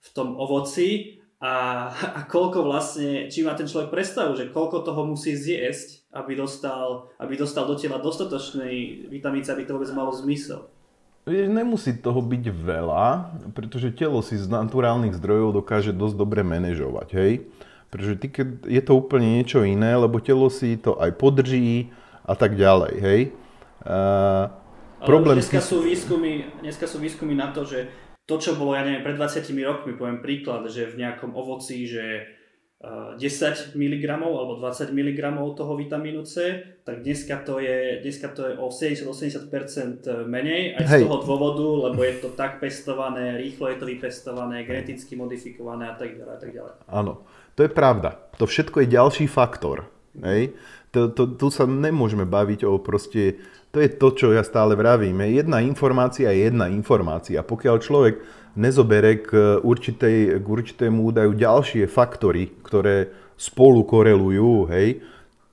v 0.00 0.08
tom 0.16 0.40
ovoci 0.40 1.20
a, 1.44 1.92
a 1.92 2.20
koľko 2.24 2.64
vlastne, 2.64 3.28
či 3.28 3.44
má 3.44 3.52
ten 3.52 3.68
človek 3.68 3.92
predstavu, 3.92 4.32
že 4.32 4.48
koľko 4.48 4.80
toho 4.80 5.04
musí 5.04 5.36
zjesť, 5.36 6.08
aby 6.16 6.40
dostal, 6.40 7.12
aby 7.20 7.36
dostal 7.36 7.68
do 7.68 7.76
tela 7.76 8.00
dostatočný 8.00 9.12
vitamín 9.12 9.44
C, 9.44 9.52
aby 9.52 9.68
to 9.68 9.76
vôbec 9.76 9.92
malo 9.92 10.08
zmysel. 10.08 10.72
Nemusí 11.24 11.96
toho 11.96 12.20
byť 12.20 12.44
veľa, 12.52 13.06
pretože 13.56 13.96
telo 13.96 14.20
si 14.20 14.36
z 14.36 14.44
naturálnych 14.44 15.16
zdrojov 15.16 15.56
dokáže 15.56 15.96
dosť 15.96 16.20
dobre 16.20 16.44
manažovať, 16.44 17.08
hej? 17.16 17.32
Pretože 17.88 18.14
ty, 18.20 18.26
keď 18.28 18.48
je 18.68 18.82
to 18.84 18.92
úplne 18.92 19.40
niečo 19.40 19.64
iné, 19.64 19.96
lebo 19.96 20.20
telo 20.20 20.52
si 20.52 20.76
to 20.76 21.00
aj 21.00 21.16
podrží 21.16 21.88
a 22.28 22.36
tak 22.36 22.60
ďalej, 22.60 22.94
hej? 23.00 23.20
Uh, 23.80 24.52
problém 25.00 25.40
dneska, 25.40 25.64
sú 25.64 25.80
výskumy, 25.80 26.60
dneska 26.60 26.84
sú 26.84 27.00
výskumy 27.00 27.32
na 27.32 27.56
to, 27.56 27.64
že 27.64 27.88
to, 28.28 28.36
čo 28.36 28.56
bolo, 28.60 28.76
ja 28.76 28.84
neviem, 28.84 29.00
pred 29.00 29.16
20 29.16 29.48
rokmi, 29.64 29.96
poviem 29.96 30.20
príklad, 30.20 30.68
že 30.68 30.92
v 30.92 31.08
nejakom 31.08 31.32
ovoci, 31.32 31.88
že 31.88 32.28
10 33.16 33.78
mg 33.78 34.04
alebo 34.20 34.60
20 34.60 34.92
mg 34.92 35.20
toho 35.56 35.72
vitamínu 35.76 36.22
C, 36.26 36.60
tak 36.84 37.00
dneska 37.00 37.40
to 37.40 37.56
je, 37.62 38.00
dneska 38.02 38.28
to 38.28 38.50
je 38.50 38.52
o 38.60 38.68
70-80% 38.68 40.28
menej, 40.28 40.76
aj 40.76 40.84
z 40.84 40.90
Hej. 40.98 41.02
toho 41.08 41.16
dôvodu, 41.24 41.68
lebo 41.90 42.04
je 42.04 42.14
to 42.20 42.28
tak 42.36 42.60
pestované, 42.60 43.40
rýchlo 43.40 43.72
je 43.72 43.76
to 43.80 43.86
vypestované, 43.88 44.68
geneticky 44.68 45.16
modifikované 45.16 45.88
a 45.88 45.96
tak 45.96 46.18
ďalej. 46.18 46.32
A 46.34 46.38
tak 46.40 46.50
ďalej. 46.52 46.72
Áno, 46.90 47.24
to 47.56 47.64
je 47.64 47.70
pravda. 47.72 48.20
To 48.36 48.44
všetko 48.44 48.84
je 48.84 48.86
ďalší 48.92 49.24
faktor. 49.30 49.88
Hej? 50.20 50.52
To, 50.94 51.10
to, 51.10 51.34
tu 51.34 51.48
sa 51.50 51.66
nemôžeme 51.66 52.22
baviť 52.22 52.68
o 52.68 52.78
proste, 52.78 53.40
to 53.74 53.82
je 53.82 53.90
to, 53.90 54.14
čo 54.14 54.26
ja 54.30 54.46
stále 54.46 54.78
vravím. 54.78 55.24
Jedna 55.26 55.58
informácia 55.58 56.30
je 56.30 56.46
jedna 56.46 56.70
informácia. 56.70 57.42
Pokiaľ 57.42 57.76
človek 57.82 58.14
nezobere 58.54 59.22
k, 59.22 59.60
určitej, 59.60 60.38
k 60.38 60.46
určitému 60.46 61.10
údaju 61.10 61.34
ďalšie 61.34 61.84
faktory, 61.90 62.50
ktoré 62.62 63.10
spolu 63.34 63.82
korelujú, 63.82 64.70
hej, 64.70 65.02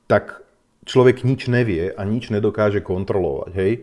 tak 0.05 0.41
človek 0.85 1.25
nič 1.25 1.49
nevie 1.49 1.93
a 1.93 2.01
nič 2.05 2.29
nedokáže 2.29 2.81
kontrolovať. 2.81 3.51
Hej. 3.57 3.73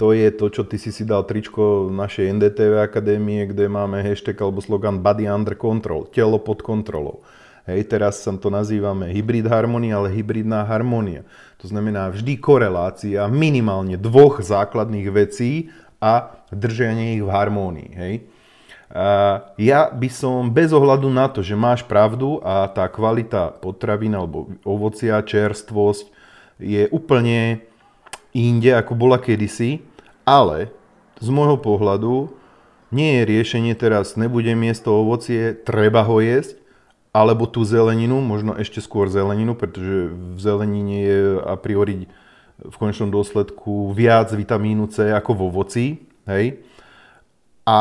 To 0.00 0.10
je 0.10 0.34
to, 0.34 0.50
čo 0.50 0.62
ty 0.66 0.82
si 0.82 0.90
si 0.90 1.06
dal 1.06 1.22
tričko 1.22 1.86
našej 1.86 2.34
NDTV 2.34 2.82
akadémie, 2.82 3.46
kde 3.46 3.70
máme 3.70 4.02
hashtag 4.02 4.34
alebo 4.42 4.58
slogan 4.58 4.98
Body 4.98 5.30
Under 5.30 5.54
Control, 5.54 6.10
telo 6.10 6.42
pod 6.42 6.64
kontrolou. 6.64 7.22
Hej, 7.62 7.94
teraz 7.94 8.18
sa 8.18 8.34
to 8.34 8.50
nazývame 8.50 9.14
hybrid 9.14 9.46
harmonia, 9.46 10.02
ale 10.02 10.10
hybridná 10.10 10.66
harmonia. 10.66 11.22
To 11.62 11.70
znamená 11.70 12.10
vždy 12.10 12.34
korelácia 12.42 13.22
minimálne 13.30 13.94
dvoch 13.94 14.42
základných 14.42 15.08
vecí 15.14 15.70
a 16.02 16.34
držanie 16.50 17.14
ich 17.14 17.22
v 17.22 17.30
harmónii. 17.30 17.90
Hej. 17.94 18.14
Ja 19.56 19.88
by 19.88 20.08
som 20.10 20.50
bez 20.50 20.74
ohľadu 20.74 21.08
na 21.08 21.30
to, 21.30 21.40
že 21.40 21.56
máš 21.56 21.86
pravdu 21.86 22.42
a 22.42 22.66
tá 22.68 22.90
kvalita 22.90 23.54
potravín 23.62 24.12
alebo 24.18 24.52
ovocia, 24.66 25.22
čerstvosť 25.22 26.10
je 26.60 26.90
úplne 26.92 27.64
inde, 28.36 28.74
ako 28.74 28.92
bola 28.98 29.16
kedysi, 29.16 29.80
ale 30.28 30.68
z 31.22 31.28
môjho 31.32 31.56
pohľadu 31.56 32.34
nie 32.92 33.16
je 33.16 33.22
riešenie 33.24 33.72
teraz, 33.72 34.20
nebude 34.20 34.52
miesto 34.52 34.92
ovocie, 34.92 35.56
treba 35.56 36.04
ho 36.04 36.20
jesť, 36.20 36.60
alebo 37.16 37.48
tú 37.48 37.64
zeleninu, 37.64 38.20
možno 38.20 38.52
ešte 38.60 38.84
skôr 38.84 39.08
zeleninu, 39.08 39.56
pretože 39.56 40.12
v 40.12 40.36
zelenine 40.36 40.96
je 41.00 41.20
a 41.40 41.56
priori 41.56 42.12
v 42.62 42.76
konečnom 42.78 43.10
dôsledku 43.10 43.90
viac 43.90 44.30
vitamínu 44.30 44.86
C 44.90 45.10
ako 45.10 45.30
vo 45.34 45.46
ovoci. 45.50 45.98
Hej? 46.30 46.62
A 47.66 47.78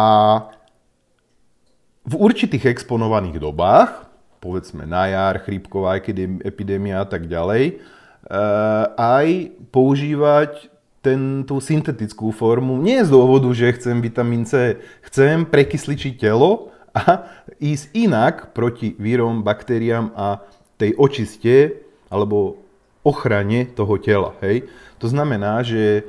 v 2.01 2.13
určitých 2.17 2.73
exponovaných 2.73 3.37
dobách, 3.37 4.09
povedzme 4.41 4.89
na 4.89 5.05
jar, 5.05 5.37
chrípková 5.45 6.01
epidémia 6.41 7.05
a 7.05 7.07
tak 7.07 7.29
ďalej, 7.29 7.77
eh, 7.77 8.85
aj 8.97 9.27
používať 9.69 10.73
ten, 11.01 11.41
tú 11.45 11.57
syntetickú 11.57 12.29
formu 12.29 12.77
nie 12.77 13.01
z 13.01 13.09
dôvodu, 13.09 13.49
že 13.53 13.73
chcem 13.73 13.97
vitamín 14.01 14.45
C, 14.45 14.77
chcem 15.09 15.45
prekysličiť 15.49 16.13
telo 16.21 16.69
a 16.93 17.25
ísť 17.57 17.85
inak 17.97 18.53
proti 18.53 18.93
vírom, 19.01 19.41
baktériám 19.41 20.13
a 20.13 20.45
tej 20.77 20.93
očiste 20.97 21.81
alebo 22.09 22.61
ochrane 23.01 23.65
toho 23.65 23.97
tela. 23.97 24.37
Hej? 24.45 24.69
To 25.01 25.09
znamená, 25.09 25.65
že 25.65 26.01
e, 26.01 26.03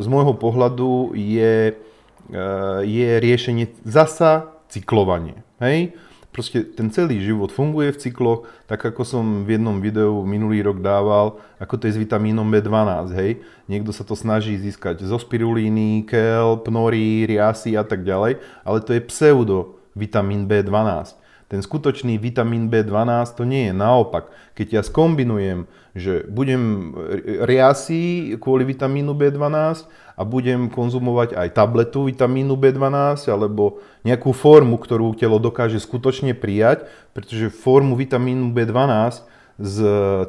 z 0.00 0.06
môjho 0.06 0.36
pohľadu 0.36 1.16
je, 1.16 1.72
e, 1.72 2.42
je 2.84 3.08
riešenie 3.20 3.72
zasa 3.84 4.52
cyklovanie. 4.68 5.40
Hej? 5.58 5.96
Proste 6.30 6.62
ten 6.62 6.94
celý 6.94 7.18
život 7.18 7.50
funguje 7.50 7.90
v 7.90 8.00
cykloch, 8.06 8.46
tak 8.70 8.86
ako 8.86 9.02
som 9.02 9.42
v 9.42 9.58
jednom 9.58 9.82
videu 9.82 10.22
minulý 10.22 10.62
rok 10.62 10.78
dával, 10.78 11.42
ako 11.58 11.74
to 11.74 11.90
je 11.90 11.98
s 11.98 12.02
vitamínom 12.06 12.46
B12, 12.46 13.10
hej. 13.18 13.42
Niekto 13.66 13.90
sa 13.90 14.06
to 14.06 14.14
snaží 14.14 14.54
získať 14.54 15.02
zo 15.02 15.18
spirulíny, 15.18 16.06
kelp, 16.06 16.70
nori, 16.70 17.26
riasy 17.26 17.74
a 17.74 17.82
tak 17.82 18.06
ďalej, 18.06 18.38
ale 18.62 18.78
to 18.78 18.94
je 18.94 19.02
pseudo 19.10 19.74
vitamín 19.98 20.46
B12. 20.46 21.18
Ten 21.50 21.66
skutočný 21.66 22.14
vitamín 22.14 22.70
B12 22.70 23.34
to 23.34 23.42
nie 23.42 23.66
je 23.68 23.74
naopak. 23.74 24.30
Keď 24.54 24.66
ja 24.70 24.82
skombinujem, 24.86 25.66
že 25.98 26.22
budem 26.30 26.94
riasy 27.42 28.38
kvôli 28.38 28.62
vitamínu 28.62 29.18
B12 29.18 29.90
a 30.14 30.22
budem 30.22 30.70
konzumovať 30.70 31.34
aj 31.34 31.48
tabletu 31.50 32.06
vitamínu 32.06 32.54
B12 32.54 33.26
alebo 33.26 33.82
nejakú 34.06 34.30
formu, 34.30 34.78
ktorú 34.78 35.18
telo 35.18 35.42
dokáže 35.42 35.82
skutočne 35.82 36.38
prijať, 36.38 36.86
pretože 37.18 37.50
formu 37.50 37.98
vitamínu 37.98 38.54
B12 38.54 39.26
z 39.58 39.76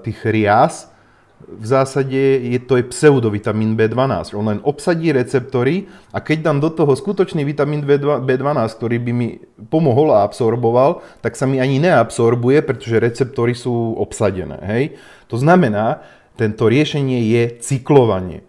tých 0.01 0.19
rias 0.25 0.89
v 1.47 1.65
zásade 1.65 2.41
je 2.41 2.59
to 2.61 2.77
je 2.77 2.85
pseudovitamín 2.89 3.77
B12. 3.77 4.33
On 4.37 4.45
len 4.45 4.59
obsadí 4.61 5.11
receptory 5.11 5.89
a 6.13 6.21
keď 6.21 6.51
dám 6.51 6.57
do 6.61 6.69
toho 6.69 6.93
skutočný 6.93 7.45
vitamín 7.45 7.85
B12, 7.85 8.57
ktorý 8.77 8.97
by 9.01 9.11
mi 9.11 9.41
pomohol 9.69 10.13
a 10.15 10.25
absorboval, 10.25 11.01
tak 11.19 11.33
sa 11.35 11.49
mi 11.49 11.57
ani 11.57 11.81
neabsorbuje, 11.81 12.63
pretože 12.65 13.01
receptory 13.01 13.57
sú 13.57 13.95
obsadené. 13.97 14.59
Hej? 14.63 14.83
To 15.29 15.39
znamená, 15.39 16.01
tento 16.39 16.67
riešenie 16.67 17.19
je 17.27 17.43
cyklovanie. 17.61 18.41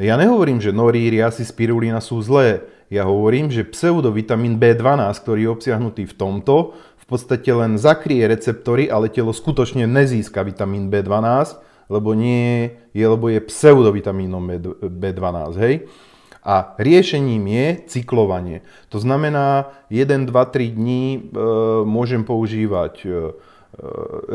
Ja 0.00 0.16
nehovorím, 0.16 0.64
že 0.64 0.72
nori, 0.72 1.12
riasy, 1.12 1.44
spirulina 1.44 2.00
sú 2.00 2.24
zlé. 2.24 2.64
Ja 2.88 3.06
hovorím, 3.06 3.52
že 3.52 3.68
pseudovitamín 3.68 4.56
B12, 4.56 5.14
ktorý 5.22 5.40
je 5.46 5.50
obsiahnutý 5.52 6.04
v 6.08 6.14
tomto, 6.16 6.74
v 6.74 7.04
podstate 7.06 7.50
len 7.52 7.76
zakrie 7.76 8.24
receptory, 8.24 8.88
ale 8.88 9.12
telo 9.12 9.30
skutočne 9.30 9.84
nezíska 9.86 10.42
vitamín 10.42 10.88
B12, 10.88 11.69
lebo 11.90 12.14
nie 12.14 12.70
je, 12.94 13.02
lebo 13.02 13.26
je 13.26 13.42
pseudovitamínom 13.42 14.70
B12, 14.86 15.58
hej? 15.58 15.90
A 16.40 16.72
riešením 16.80 17.44
je 17.44 17.66
cyklovanie. 17.84 18.64
To 18.88 18.96
znamená, 18.96 19.76
1, 19.92 20.24
2, 20.24 20.32
3 20.32 20.72
dní 20.72 21.04
e, 21.12 21.20
môžem 21.84 22.24
používať 22.24 22.94
e, 23.04 23.08
e, 23.08 23.12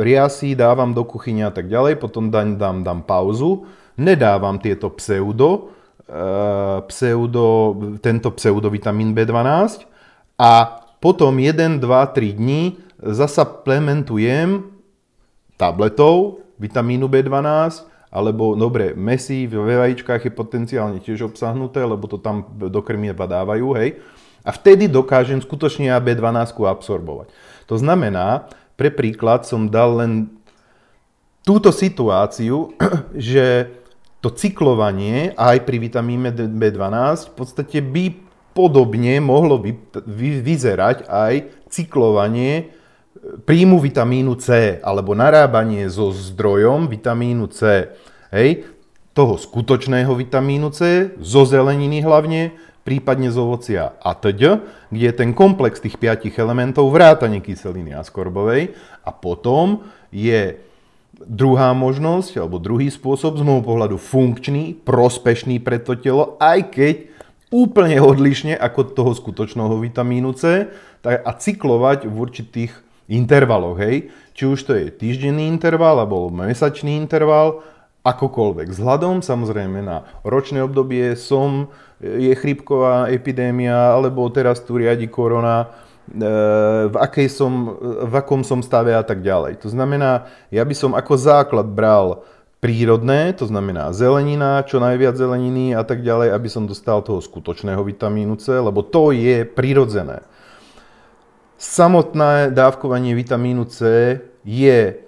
riasy, 0.05 0.53
dávam 0.53 0.93
do 0.93 1.01
kuchyne 1.01 1.50
a 1.50 1.51
tak 1.55 1.65
ďalej, 1.65 1.97
potom 1.97 2.29
dám, 2.29 2.62
dám, 2.62 2.85
dám 2.85 3.01
pauzu, 3.01 3.65
nedávam 3.97 4.62
tieto 4.62 4.93
pseudo, 4.93 5.73
e, 6.06 6.21
pseudo, 6.93 7.73
tento 8.06 8.30
pseudovitamín 8.38 9.17
B12 9.17 9.89
a 10.38 10.86
potom 11.01 11.34
1, 11.41 11.82
2, 11.82 11.82
3 11.82 12.38
dní 12.38 12.77
zasa 13.01 13.49
plementujem 13.49 14.62
tabletou 15.58 16.44
vitamínu 16.60 17.08
B12, 17.08 17.84
alebo 18.15 18.56
dobre, 18.56 18.96
mesí 18.96 19.44
v 19.44 19.60
vajíčkach 19.60 20.24
je 20.24 20.32
potenciálne 20.32 21.04
tiež 21.04 21.28
obsahnuté, 21.28 21.84
lebo 21.84 22.08
to 22.08 22.15
tam 22.15 22.48
do 22.56 22.80
krmieva 22.80 23.28
dávajú, 23.28 23.76
hej. 23.76 24.00
A 24.46 24.54
vtedy 24.54 24.88
dokážem 24.88 25.41
skutočne 25.41 25.91
ja 25.91 25.98
B12 26.00 26.56
absorbovať. 26.56 27.34
To 27.65 27.76
znamená, 27.76 28.48
pre 28.78 28.94
príklad 28.94 29.44
som 29.44 29.68
dal 29.68 30.00
len 30.00 30.30
túto 31.44 31.74
situáciu, 31.76 32.72
že 33.18 33.74
to 34.24 34.34
cyklovanie 34.34 35.38
aj 35.38 35.62
pri 35.70 35.78
vitamíne 35.78 36.34
B12 36.34 37.30
v 37.30 37.34
podstate 37.38 37.78
by 37.78 38.26
podobne 38.58 39.22
mohlo 39.22 39.62
vy, 39.62 39.78
vy, 40.08 40.41
vyzerať 40.41 41.06
aj 41.06 41.34
cyklovanie 41.70 42.74
príjmu 43.45 43.81
vitamínu 43.81 44.38
C 44.38 44.77
alebo 44.81 45.17
narábanie 45.17 45.89
so 45.89 46.13
zdrojom 46.13 46.85
vitamínu 46.85 47.49
C, 47.49 47.89
hej, 48.29 48.69
toho 49.15 49.39
skutočného 49.39 50.11
vitamínu 50.11 50.69
C, 50.75 51.11
zo 51.23 51.47
zeleniny 51.47 52.03
hlavne, 52.03 52.53
prípadne 52.85 53.33
z 53.33 53.38
ovocia 53.41 53.97
a 53.97 54.13
tď, 54.13 54.61
kde 54.93 55.05
je 55.09 55.13
ten 55.15 55.33
komplex 55.33 55.81
tých 55.81 55.97
piatich 55.97 56.38
elementov 56.38 56.93
vrátane 56.93 57.41
kyseliny 57.41 57.97
askorbovej 57.97 58.77
a 59.01 59.09
potom 59.09 59.81
je 60.13 60.61
druhá 61.15 61.73
možnosť, 61.73 62.38
alebo 62.38 62.61
druhý 62.61 62.91
spôsob, 62.91 63.39
z 63.39 63.43
môjho 63.47 63.63
pohľadu 63.65 63.97
funkčný, 63.97 64.77
prospešný 64.85 65.63
pre 65.63 65.81
to 65.81 65.97
telo, 65.97 66.38
aj 66.38 66.75
keď 66.75 66.95
úplne 67.49 67.97
odlišne 68.03 68.53
ako 68.53 68.93
toho 68.93 69.11
skutočného 69.15 69.79
vitamínu 69.79 70.35
C, 70.35 70.69
tak 71.01 71.23
a 71.23 71.31
cyklovať 71.33 72.05
v 72.05 72.15
určitých 72.19 72.85
intervaloch, 73.08 73.78
hej. 73.78 74.10
Či 74.36 74.44
už 74.50 74.60
to 74.68 74.72
je 74.76 74.91
týždenný 74.91 75.48
interval 75.48 76.02
alebo 76.02 76.28
mesačný 76.34 76.98
interval, 77.00 77.63
akokoľvek. 78.06 78.70
Vzhľadom 78.70 79.26
samozrejme 79.26 79.82
na 79.82 80.06
ročné 80.22 80.62
obdobie 80.62 81.18
som, 81.18 81.74
je 81.98 82.30
chrípková 82.38 83.10
epidémia, 83.10 83.74
alebo 83.98 84.30
teraz 84.30 84.62
tu 84.62 84.78
riadi 84.78 85.10
korona, 85.10 85.65
e, 85.65 85.68
v, 86.86 86.96
akej 87.02 87.34
som, 87.34 87.74
v 88.06 88.13
akom 88.13 88.46
som 88.46 88.62
stave 88.62 88.94
a 88.94 89.02
tak 89.02 89.26
ďalej. 89.26 89.58
To 89.65 89.74
znamená, 89.74 90.30
ja 90.54 90.62
by 90.62 90.76
som 90.78 90.94
ako 90.94 91.13
základ 91.18 91.65
bral 91.65 92.22
prírodné, 92.62 93.34
to 93.34 93.50
znamená 93.50 93.89
zelenina, 93.89 94.62
čo 94.65 94.78
najviac 94.78 95.18
zeleniny 95.18 95.74
a 95.74 95.82
tak 95.82 96.06
ďalej, 96.06 96.30
aby 96.34 96.50
som 96.50 96.70
dostal 96.70 97.02
toho 97.02 97.22
skutočného 97.22 97.82
vitamínu 97.82 98.38
C, 98.38 98.54
lebo 98.54 98.86
to 98.86 99.13
je 99.13 99.46
prirodzené. 99.50 100.22
Samotné 101.56 102.52
dávkovanie 102.52 103.15
vitamínu 103.15 103.63
C 103.72 103.80
je 104.44 105.00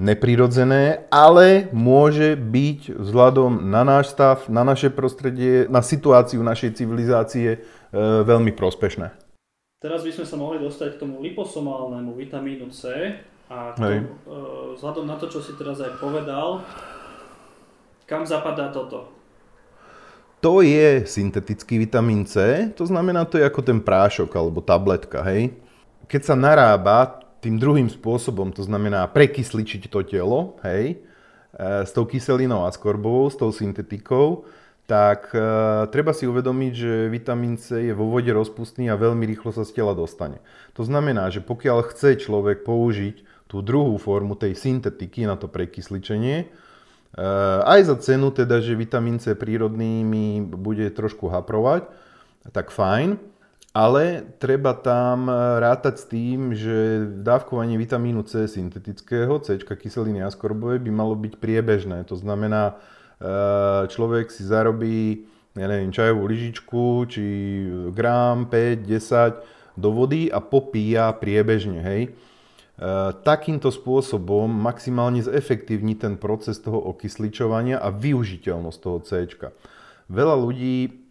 neprirodzené, 0.00 1.06
ale 1.12 1.68
môže 1.76 2.34
byť 2.40 2.96
vzhľadom 2.96 3.68
na 3.68 3.84
náš 3.84 4.16
stav, 4.16 4.48
na 4.48 4.64
naše 4.64 4.88
prostredie, 4.88 5.68
na 5.68 5.84
situáciu 5.84 6.40
našej 6.40 6.80
civilizácie 6.80 7.48
e, 7.54 7.58
veľmi 8.24 8.56
prospešné. 8.56 9.12
Teraz 9.78 10.00
by 10.00 10.10
sme 10.16 10.26
sa 10.26 10.36
mohli 10.40 10.58
dostať 10.64 10.96
k 10.96 11.00
tomu 11.04 11.20
liposomálnemu 11.20 12.16
vitamínu 12.16 12.72
C 12.72 13.14
a 13.52 13.76
tomu, 13.76 14.08
e, 14.08 14.34
vzhľadom 14.80 15.04
na 15.04 15.20
to, 15.20 15.28
čo 15.28 15.44
si 15.44 15.52
teraz 15.54 15.78
aj 15.84 16.00
povedal, 16.00 16.64
kam 18.08 18.24
zapadá 18.24 18.72
toto? 18.72 19.12
To 20.40 20.64
je 20.64 21.04
syntetický 21.04 21.76
vitamín 21.76 22.24
C, 22.24 22.66
to 22.72 22.88
znamená, 22.88 23.28
to 23.28 23.36
je 23.36 23.44
ako 23.44 23.60
ten 23.60 23.78
prášok 23.84 24.32
alebo 24.32 24.64
tabletka, 24.64 25.20
hej? 25.24 25.63
Keď 26.08 26.22
sa 26.22 26.34
narába 26.36 27.24
tým 27.44 27.60
druhým 27.60 27.92
spôsobom, 27.92 28.56
to 28.56 28.64
znamená 28.64 29.04
prekysličiť 29.12 29.92
to 29.92 30.00
telo, 30.08 30.56
hej, 30.64 30.96
e, 30.96 30.96
s 31.84 31.92
tou 31.92 32.08
kyselinou 32.08 32.64
a 32.64 32.72
skorbovou, 32.72 33.28
s 33.28 33.36
tou 33.36 33.52
syntetikou, 33.52 34.48
tak 34.88 35.32
e, 35.36 35.40
treba 35.92 36.16
si 36.16 36.24
uvedomiť, 36.24 36.72
že 36.72 36.92
vitamín 37.12 37.60
C 37.60 37.88
je 37.88 37.94
vo 37.96 38.08
vode 38.08 38.32
rozpustný 38.32 38.88
a 38.88 39.00
veľmi 39.00 39.28
rýchlo 39.28 39.52
sa 39.52 39.64
z 39.68 39.76
tela 39.76 39.92
dostane. 39.92 40.40
To 40.76 40.88
znamená, 40.88 41.28
že 41.28 41.44
pokiaľ 41.44 41.92
chce 41.92 42.20
človek 42.24 42.64
použiť 42.64 43.48
tú 43.48 43.60
druhú 43.60 44.00
formu 44.00 44.36
tej 44.40 44.56
syntetiky 44.56 45.28
na 45.28 45.36
to 45.36 45.48
prekysličenie, 45.52 46.36
e, 46.44 46.46
aj 47.64 47.80
za 47.92 47.96
cenu 48.00 48.32
teda, 48.32 48.64
že 48.64 48.72
vitamín 48.72 49.20
C 49.20 49.36
prírodný 49.36 50.00
bude 50.48 50.88
trošku 50.92 51.28
haprovať, 51.28 51.88
tak 52.52 52.72
fajn 52.72 53.33
ale 53.74 54.22
treba 54.38 54.70
tam 54.78 55.26
e, 55.26 55.34
rátať 55.58 55.94
s 55.98 56.06
tým, 56.06 56.54
že 56.54 57.10
dávkovanie 57.26 57.74
vitamínu 57.74 58.22
C 58.22 58.46
syntetického, 58.46 59.42
C 59.42 59.58
kyseliny 59.58 60.22
askorbovej 60.22 60.78
by 60.78 60.90
malo 60.94 61.18
byť 61.18 61.42
priebežné. 61.42 62.06
To 62.06 62.14
znamená, 62.14 62.78
e, 63.18 63.90
človek 63.90 64.30
si 64.30 64.46
zarobí 64.46 65.26
ja 65.54 65.70
neviem, 65.70 65.94
čajovú 65.94 66.26
lyžičku, 66.26 67.06
či 67.06 67.24
grám, 67.94 68.50
5, 68.50 68.90
10 68.90 69.78
do 69.78 69.94
vody 69.94 70.26
a 70.26 70.42
popíja 70.42 71.14
priebežne, 71.14 71.78
hej. 71.78 72.02
takýmto 73.22 73.70
spôsobom 73.70 74.50
maximálne 74.50 75.22
zefektívni 75.22 75.94
ten 75.94 76.18
proces 76.18 76.58
toho 76.58 76.78
okysličovania 76.90 77.78
a 77.78 77.94
využiteľnosť 77.94 78.78
toho 78.82 78.98
C. 79.06 79.30
Veľa 80.10 80.34
ľudí 80.42 81.06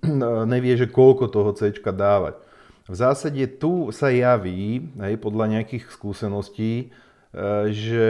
nevie, 0.53 0.75
že 0.75 0.91
koľko 0.91 1.31
toho 1.31 1.55
C 1.55 1.71
dávať. 1.71 2.42
V 2.83 2.95
zásade 2.99 3.47
tu 3.47 3.95
sa 3.95 4.11
javí, 4.11 4.91
hej, 4.99 5.15
podľa 5.15 5.59
nejakých 5.59 5.87
skúseností, 5.87 6.91
e, 7.31 7.71
že 7.71 8.07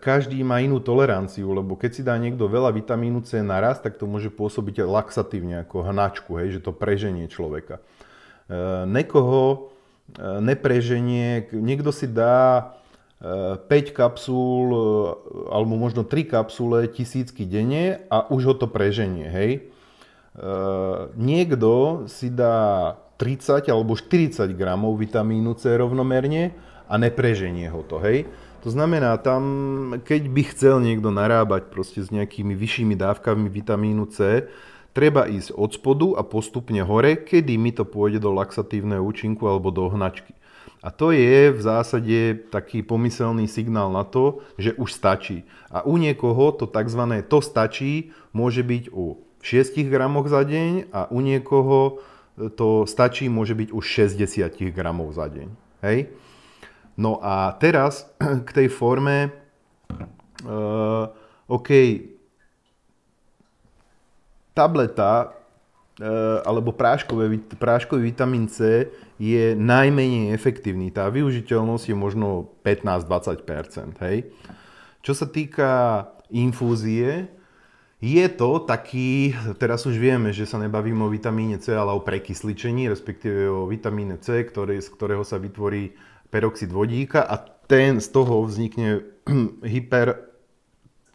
každý 0.00 0.40
má 0.40 0.64
inú 0.64 0.80
toleranciu, 0.80 1.52
lebo 1.52 1.76
keď 1.76 1.90
si 1.92 2.00
dá 2.00 2.16
niekto 2.16 2.48
veľa 2.48 2.72
vitamínu 2.72 3.20
C 3.28 3.44
naraz, 3.44 3.84
tak 3.84 4.00
to 4.00 4.08
môže 4.08 4.32
pôsobiť 4.32 4.88
laxatívne 4.88 5.60
ako 5.68 5.84
hnačku, 5.84 6.40
hej, 6.40 6.56
že 6.56 6.64
to 6.64 6.72
preženie 6.72 7.28
človeka. 7.28 7.84
E, 8.48 8.88
nekoho 8.88 9.68
e, 10.16 10.40
nepreženie, 10.40 11.52
niekto 11.52 11.92
si 11.92 12.08
dá 12.08 12.72
5 13.24 13.68
kapsúl 13.96 14.68
alebo 15.48 15.80
možno 15.80 16.04
3 16.04 16.28
kapsule 16.28 16.92
tisícky 16.92 17.48
denne 17.48 18.04
a 18.12 18.28
už 18.28 18.52
ho 18.52 18.54
to 18.58 18.68
preženie, 18.68 19.32
hej. 19.32 19.52
Niekto 21.16 22.04
si 22.04 22.28
dá 22.28 23.00
30 23.16 23.70
alebo 23.70 23.94
40 23.94 24.50
gramov 24.54 24.98
vitamínu 24.98 25.54
C 25.54 25.74
rovnomerne 25.74 26.54
a 26.90 26.94
nepreženie 26.98 27.70
ho 27.70 27.86
to, 27.86 28.02
hej. 28.02 28.26
To 28.64 28.72
znamená, 28.72 29.20
tam, 29.20 29.42
keď 30.00 30.22
by 30.32 30.42
chcel 30.56 30.80
niekto 30.80 31.12
narábať 31.12 31.68
proste 31.68 32.00
s 32.00 32.08
nejakými 32.08 32.56
vyššími 32.56 32.96
dávkami 32.96 33.52
vitamínu 33.52 34.08
C, 34.08 34.48
treba 34.96 35.28
ísť 35.28 35.52
od 35.52 35.70
spodu 35.76 36.08
a 36.16 36.24
postupne 36.24 36.80
hore, 36.80 37.20
kedy 37.20 37.60
mi 37.60 37.76
to 37.76 37.84
pôjde 37.84 38.24
do 38.24 38.32
laxatívneho 38.32 39.04
účinku 39.04 39.44
alebo 39.44 39.68
do 39.68 39.84
hnačky. 39.92 40.32
A 40.80 40.92
to 40.92 41.12
je 41.12 41.52
v 41.52 41.60
zásade 41.60 42.48
taký 42.52 42.84
pomyselný 42.84 43.48
signál 43.48 43.88
na 43.88 44.04
to, 44.04 44.44
že 44.60 44.76
už 44.76 44.92
stačí. 44.92 45.44
A 45.72 45.84
u 45.84 45.96
niekoho 45.96 46.52
to 46.52 46.68
tzv. 46.68 47.02
to 47.24 47.38
stačí 47.40 48.12
môže 48.36 48.60
byť 48.60 48.92
u 48.92 49.20
6 49.44 49.76
gramoch 49.92 50.28
za 50.28 50.40
deň 50.40 50.88
a 50.88 51.08
u 51.12 51.20
niekoho 51.20 52.00
to 52.34 52.82
stačí, 52.84 53.30
môže 53.30 53.54
byť 53.54 53.68
už 53.70 53.84
60 54.18 54.74
gramov 54.74 55.14
za 55.14 55.30
deň. 55.30 55.48
Hej? 55.86 56.10
No 56.98 57.22
a 57.22 57.54
teraz 57.58 58.10
k 58.46 58.50
tej 58.50 58.68
forme, 58.70 59.30
uh, 60.46 61.06
OK, 61.46 61.70
tableta 64.54 65.30
uh, 65.30 66.38
alebo 66.46 66.74
práškové, 66.74 67.38
práškový 67.58 68.02
vitamín 68.14 68.50
C 68.50 68.90
je 69.18 69.54
najmenej 69.54 70.34
efektívny. 70.34 70.90
Tá 70.90 71.06
využiteľnosť 71.10 71.84
je 71.90 71.96
možno 71.96 72.50
15-20%. 72.66 74.02
Hej? 74.02 74.30
Čo 75.06 75.12
sa 75.14 75.26
týka 75.30 75.70
infúzie, 76.34 77.30
je 78.04 78.26
to 78.28 78.60
taký, 78.60 79.32
teraz 79.56 79.88
už 79.88 79.96
vieme, 79.96 80.28
že 80.28 80.44
sa 80.44 80.60
nebavíme 80.60 81.08
o 81.08 81.08
vitamíne 81.08 81.56
C, 81.56 81.72
ale 81.72 81.96
o 81.96 82.04
prekysličení, 82.04 82.84
respektíve 82.92 83.48
o 83.48 83.64
vitamíne 83.64 84.20
C, 84.20 84.44
ktorý, 84.44 84.76
z 84.84 84.92
ktorého 84.92 85.24
sa 85.24 85.40
vytvorí 85.40 85.96
peroxid 86.28 86.68
vodíka 86.68 87.24
a 87.24 87.40
ten 87.40 88.04
z 88.04 88.08
toho 88.12 88.44
vznikne 88.44 89.08
hyper 89.64 90.20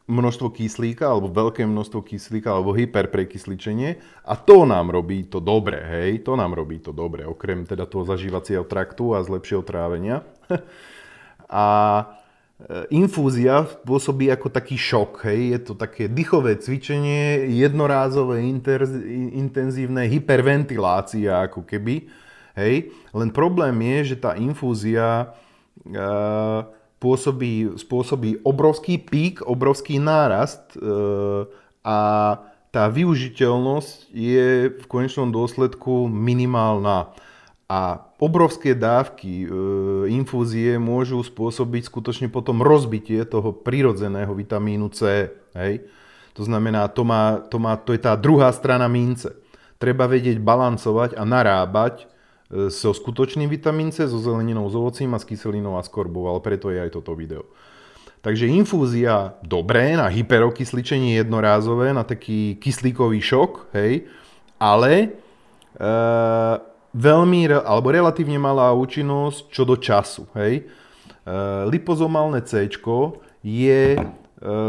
množstvo 0.10 0.50
kyslíka, 0.50 1.06
alebo 1.06 1.30
veľké 1.30 1.70
množstvo 1.70 2.02
kyslíka, 2.02 2.58
alebo 2.58 2.74
hyperprekysličenie 2.74 4.02
a 4.26 4.34
to 4.34 4.66
nám 4.66 4.90
robí 4.90 5.30
to 5.30 5.38
dobre, 5.38 5.78
hej, 5.78 6.26
to 6.26 6.34
nám 6.34 6.58
robí 6.58 6.82
to 6.82 6.90
dobre, 6.90 7.22
okrem 7.30 7.70
teda 7.70 7.86
toho 7.86 8.02
zažívacieho 8.10 8.66
traktu 8.66 9.14
a 9.14 9.22
z 9.22 9.30
lepšieho 9.30 9.62
trávenia. 9.62 10.26
a 11.46 11.66
infúzia 12.92 13.64
pôsobí 13.88 14.28
ako 14.28 14.52
taký 14.52 14.76
šok. 14.76 15.24
Hej. 15.24 15.40
Je 15.56 15.60
to 15.64 15.74
také 15.80 16.12
dýchové 16.12 16.60
cvičenie, 16.60 17.48
jednorázové, 17.56 18.44
intenzívne 19.32 20.04
hyperventilácia 20.12 21.48
ako 21.48 21.64
keby. 21.64 22.12
Hej. 22.60 22.92
Len 23.16 23.30
problém 23.32 23.80
je, 23.80 24.14
že 24.14 24.16
tá 24.20 24.36
infúzia 24.36 25.32
e, 25.88 25.98
pôsobí, 27.00 27.80
spôsobí 27.80 28.44
obrovský 28.44 29.00
pík, 29.00 29.40
obrovský 29.48 29.96
nárast 30.04 30.76
e, 30.76 30.80
a 31.80 32.00
tá 32.70 32.84
využiteľnosť 32.92 34.12
je 34.12 34.76
v 34.78 34.86
konečnom 34.86 35.32
dôsledku 35.32 36.12
minimálna. 36.12 37.16
A 37.70 38.02
obrovské 38.18 38.74
dávky 38.74 39.46
e, 39.46 39.48
infúzie 40.10 40.82
môžu 40.82 41.22
spôsobiť 41.22 41.86
skutočne 41.86 42.26
potom 42.26 42.66
rozbitie 42.66 43.22
toho 43.30 43.54
prirodzeného 43.54 44.34
vitamínu 44.34 44.90
C. 44.90 45.30
Hej? 45.54 45.86
To 46.34 46.42
znamená, 46.50 46.90
to, 46.90 47.06
má, 47.06 47.38
to, 47.46 47.62
má, 47.62 47.78
to 47.78 47.94
je 47.94 48.02
tá 48.02 48.18
druhá 48.18 48.50
strana 48.50 48.90
mince. 48.90 49.38
Treba 49.78 50.10
vedieť 50.10 50.42
balancovať 50.42 51.14
a 51.14 51.22
narábať 51.22 52.10
e, 52.50 52.74
so 52.74 52.90
skutočným 52.90 53.46
vitamín 53.46 53.94
C, 53.94 54.10
so 54.10 54.18
zeleninou, 54.18 54.66
s 54.66 54.74
ovocím 54.74 55.14
a 55.14 55.22
s 55.22 55.30
kyselinou 55.30 55.78
a 55.78 55.86
skorbou, 55.86 56.26
ale 56.26 56.42
preto 56.42 56.74
je 56.74 56.82
aj 56.82 56.98
toto 56.98 57.14
video. 57.14 57.46
Takže 58.26 58.50
infúzia 58.50 59.38
dobré 59.46 59.94
na 59.94 60.10
hyperokysličenie 60.10 61.22
jednorázové, 61.22 61.94
na 61.94 62.02
taký 62.02 62.58
kyslíkový 62.58 63.22
šok, 63.22 63.78
hej, 63.78 64.10
ale 64.58 64.92
e, 65.06 65.10
veľmi, 66.94 67.50
alebo 67.54 67.94
relatívne 67.94 68.42
malá 68.42 68.74
účinnosť 68.74 69.54
čo 69.54 69.64
do 69.66 69.76
času. 69.78 70.26
Hej. 70.38 70.64
E, 70.64 71.34
lipozomálne 71.70 72.42
C 72.46 72.70
je 73.46 73.82
e, 73.96 74.00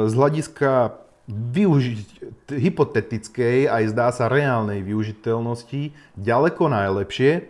z 0.07 0.13
hľadiska 0.13 1.01
využiť, 1.31 1.99
hypotetickej 2.51 3.71
aj 3.71 3.85
zdá 3.95 4.11
sa 4.11 4.27
reálnej 4.27 4.83
využiteľnosti 4.83 5.95
ďaleko 6.19 6.67
najlepšie, 6.67 7.47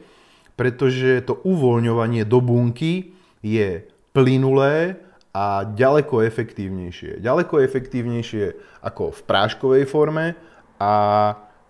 pretože 0.54 1.24
to 1.24 1.40
uvoľňovanie 1.40 2.28
do 2.28 2.44
bunky 2.44 3.16
je 3.40 3.88
plynulé 4.12 5.00
a 5.33 5.64
ďaleko 5.64 6.26
efektívnejšie. 6.26 7.24
Ďaleko 7.24 7.64
efektívnejšie 7.64 8.44
ako 8.85 9.14
v 9.16 9.20
práškovej 9.24 9.85
forme 9.88 10.37
a 10.76 10.92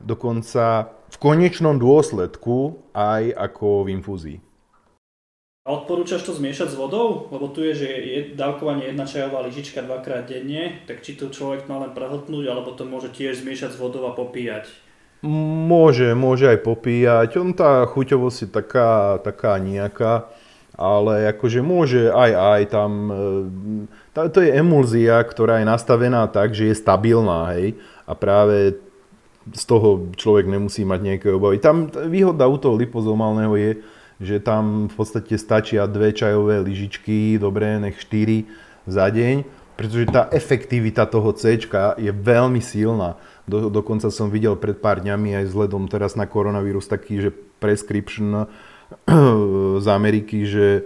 dokonca 0.02 0.90
v 1.10 1.16
konečnom 1.18 1.76
dôsledku 1.76 2.86
aj 2.94 3.34
ako 3.34 3.84
v 3.84 3.88
infúzii. 3.98 4.38
A 5.68 5.76
odporúčaš 5.76 6.24
to 6.24 6.32
zmiešať 6.32 6.72
s 6.72 6.78
vodou? 6.78 7.28
Lebo 7.28 7.52
tu 7.52 7.60
je, 7.60 7.84
že 7.84 7.86
je 7.86 8.18
dávkovanie 8.32 8.90
jedna 8.90 9.04
čajová 9.04 9.44
lyžička 9.44 9.84
dvakrát 9.84 10.24
denne, 10.24 10.80
tak 10.88 11.04
či 11.04 11.14
to 11.14 11.28
človek 11.28 11.68
má 11.68 11.78
len 11.84 11.92
prehltnúť, 11.92 12.44
alebo 12.48 12.72
to 12.72 12.88
môže 12.88 13.12
tiež 13.12 13.44
zmiešať 13.44 13.76
s 13.76 13.80
vodou 13.80 14.08
a 14.08 14.16
popíjať? 14.16 14.72
Môže, 15.20 16.16
môže 16.16 16.48
aj 16.48 16.64
popíjať. 16.64 17.36
On 17.36 17.52
tá 17.52 17.84
chuťovosť 17.84 18.38
je 18.40 18.48
taká, 18.48 19.20
taká 19.20 19.60
nejaká, 19.60 20.32
ale 20.80 21.28
akože 21.28 21.60
môže 21.60 22.08
aj 22.08 22.30
aj 22.32 22.62
tam... 22.72 22.90
E, 24.16 24.32
to 24.32 24.40
je 24.40 24.56
emulzia, 24.56 25.20
ktorá 25.20 25.60
je 25.60 25.68
nastavená 25.68 26.24
tak, 26.24 26.56
že 26.56 26.72
je 26.72 26.80
stabilná, 26.80 27.52
hej. 27.52 27.76
A 28.08 28.16
práve 28.16 28.80
z 29.48 29.64
toho 29.64 30.12
človek 30.14 30.46
nemusí 30.46 30.84
mať 30.84 31.00
nejaké 31.00 31.28
obavy. 31.32 31.56
Tam 31.56 31.88
výhoda 31.88 32.44
u 32.44 32.60
toho 32.60 32.76
lipozomálneho 32.76 33.56
je, 33.56 33.70
že 34.20 34.36
tam 34.36 34.92
v 34.92 34.94
podstate 34.94 35.40
stačia 35.40 35.88
dve 35.88 36.12
čajové 36.12 36.60
lyžičky, 36.60 37.40
dobré, 37.40 37.80
nech 37.80 37.96
4 37.96 38.44
za 38.84 39.08
deň, 39.08 39.48
pretože 39.80 40.12
tá 40.12 40.28
efektivita 40.28 41.08
toho 41.08 41.32
C 41.32 41.56
je 41.96 42.12
veľmi 42.12 42.60
silná. 42.60 43.16
Do, 43.48 43.72
dokonca 43.72 44.12
som 44.12 44.28
videl 44.28 44.60
pred 44.60 44.76
pár 44.76 45.00
dňami 45.00 45.40
aj 45.40 45.44
vzhľadom 45.48 45.88
teraz 45.88 46.20
na 46.20 46.28
koronavírus 46.28 46.84
taký, 46.84 47.24
že 47.24 47.32
prescription 47.32 48.44
z 49.84 49.86
Ameriky, 49.88 50.44
že 50.44 50.84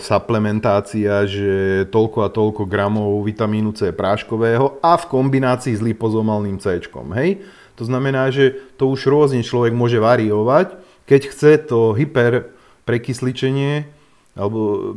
suplementácia, 0.00 1.28
že 1.28 1.84
toľko 1.92 2.18
a 2.24 2.32
toľko 2.32 2.64
gramov 2.64 3.20
vitamínu 3.28 3.76
C 3.76 3.92
práškového 3.92 4.80
a 4.80 4.96
v 4.96 5.04
kombinácii 5.04 5.76
s 5.76 5.84
lipozomálnym 5.84 6.56
C. 6.56 6.80
Hej? 7.12 7.44
To 7.76 7.84
znamená, 7.84 8.32
že 8.32 8.56
to 8.80 8.88
už 8.88 9.12
rôzne 9.12 9.44
človek 9.44 9.76
môže 9.76 10.00
variovať, 10.00 10.80
keď 11.04 11.20
chce 11.28 11.52
to 11.68 11.92
hyper 11.92 12.56
prekysličenie 12.88 13.84
alebo 14.32 14.94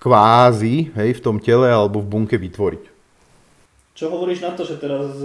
kvázi 0.00 0.92
hej, 0.96 1.16
v 1.16 1.24
tom 1.24 1.36
tele 1.36 1.68
alebo 1.68 2.00
v 2.00 2.08
bunke 2.08 2.36
vytvoriť. 2.40 2.84
Čo 3.92 4.08
hovoríš 4.08 4.40
na 4.40 4.56
to, 4.56 4.64
že 4.64 4.80
teraz 4.80 5.20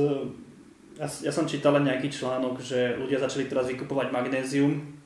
ja, 1.00 1.08
ja 1.08 1.32
som 1.32 1.48
čítal 1.48 1.80
nejaký 1.80 2.12
článok, 2.12 2.60
že 2.60 3.00
ľudia 3.00 3.24
začali 3.24 3.48
teraz 3.48 3.72
vykupovať 3.72 4.12
magnézium 4.12 4.99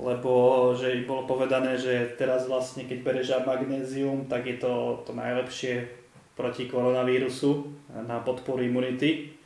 lebo 0.00 0.72
že 0.74 1.04
bolo 1.04 1.28
povedané, 1.28 1.76
že 1.76 2.16
teraz 2.16 2.48
vlastne 2.48 2.88
keď 2.88 2.98
bereš 3.04 3.36
magnézium, 3.44 4.26
tak 4.26 4.48
je 4.48 4.56
to 4.56 5.04
to 5.04 5.12
najlepšie 5.12 5.86
proti 6.34 6.64
koronavírusu 6.66 7.68
na 8.08 8.24
podporu 8.24 8.64
imunity. 8.64 9.36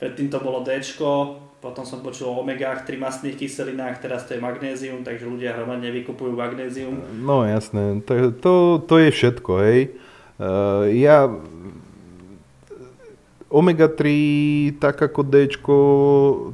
predtým 0.00 0.32
to 0.32 0.40
bolo 0.40 0.64
D, 0.64 0.80
potom 1.60 1.84
som 1.84 2.00
počul 2.00 2.32
o 2.32 2.40
omegách, 2.40 2.88
trimastných 2.88 3.36
kyselinách, 3.36 4.00
teraz 4.00 4.24
to 4.24 4.32
je 4.32 4.40
magnézium, 4.40 5.04
takže 5.04 5.28
ľudia 5.28 5.52
hromadne 5.52 5.92
vykupujú 5.92 6.32
magnézium. 6.32 6.96
No 7.20 7.44
jasné, 7.44 8.00
to, 8.08 8.32
to, 8.32 8.52
to 8.80 8.94
je 8.96 9.12
všetko, 9.12 9.52
hej. 9.68 9.80
Uh, 10.40 10.88
ja 10.88 11.28
omega-3, 13.52 14.00
tak 14.80 15.04
ako 15.04 15.20
D, 15.20 15.52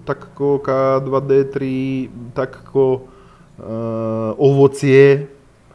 tak 0.02 0.34
ako 0.34 0.58
K2D3, 0.58 1.56
tak 2.34 2.66
ako 2.66 3.14
ovocie, 4.36 5.28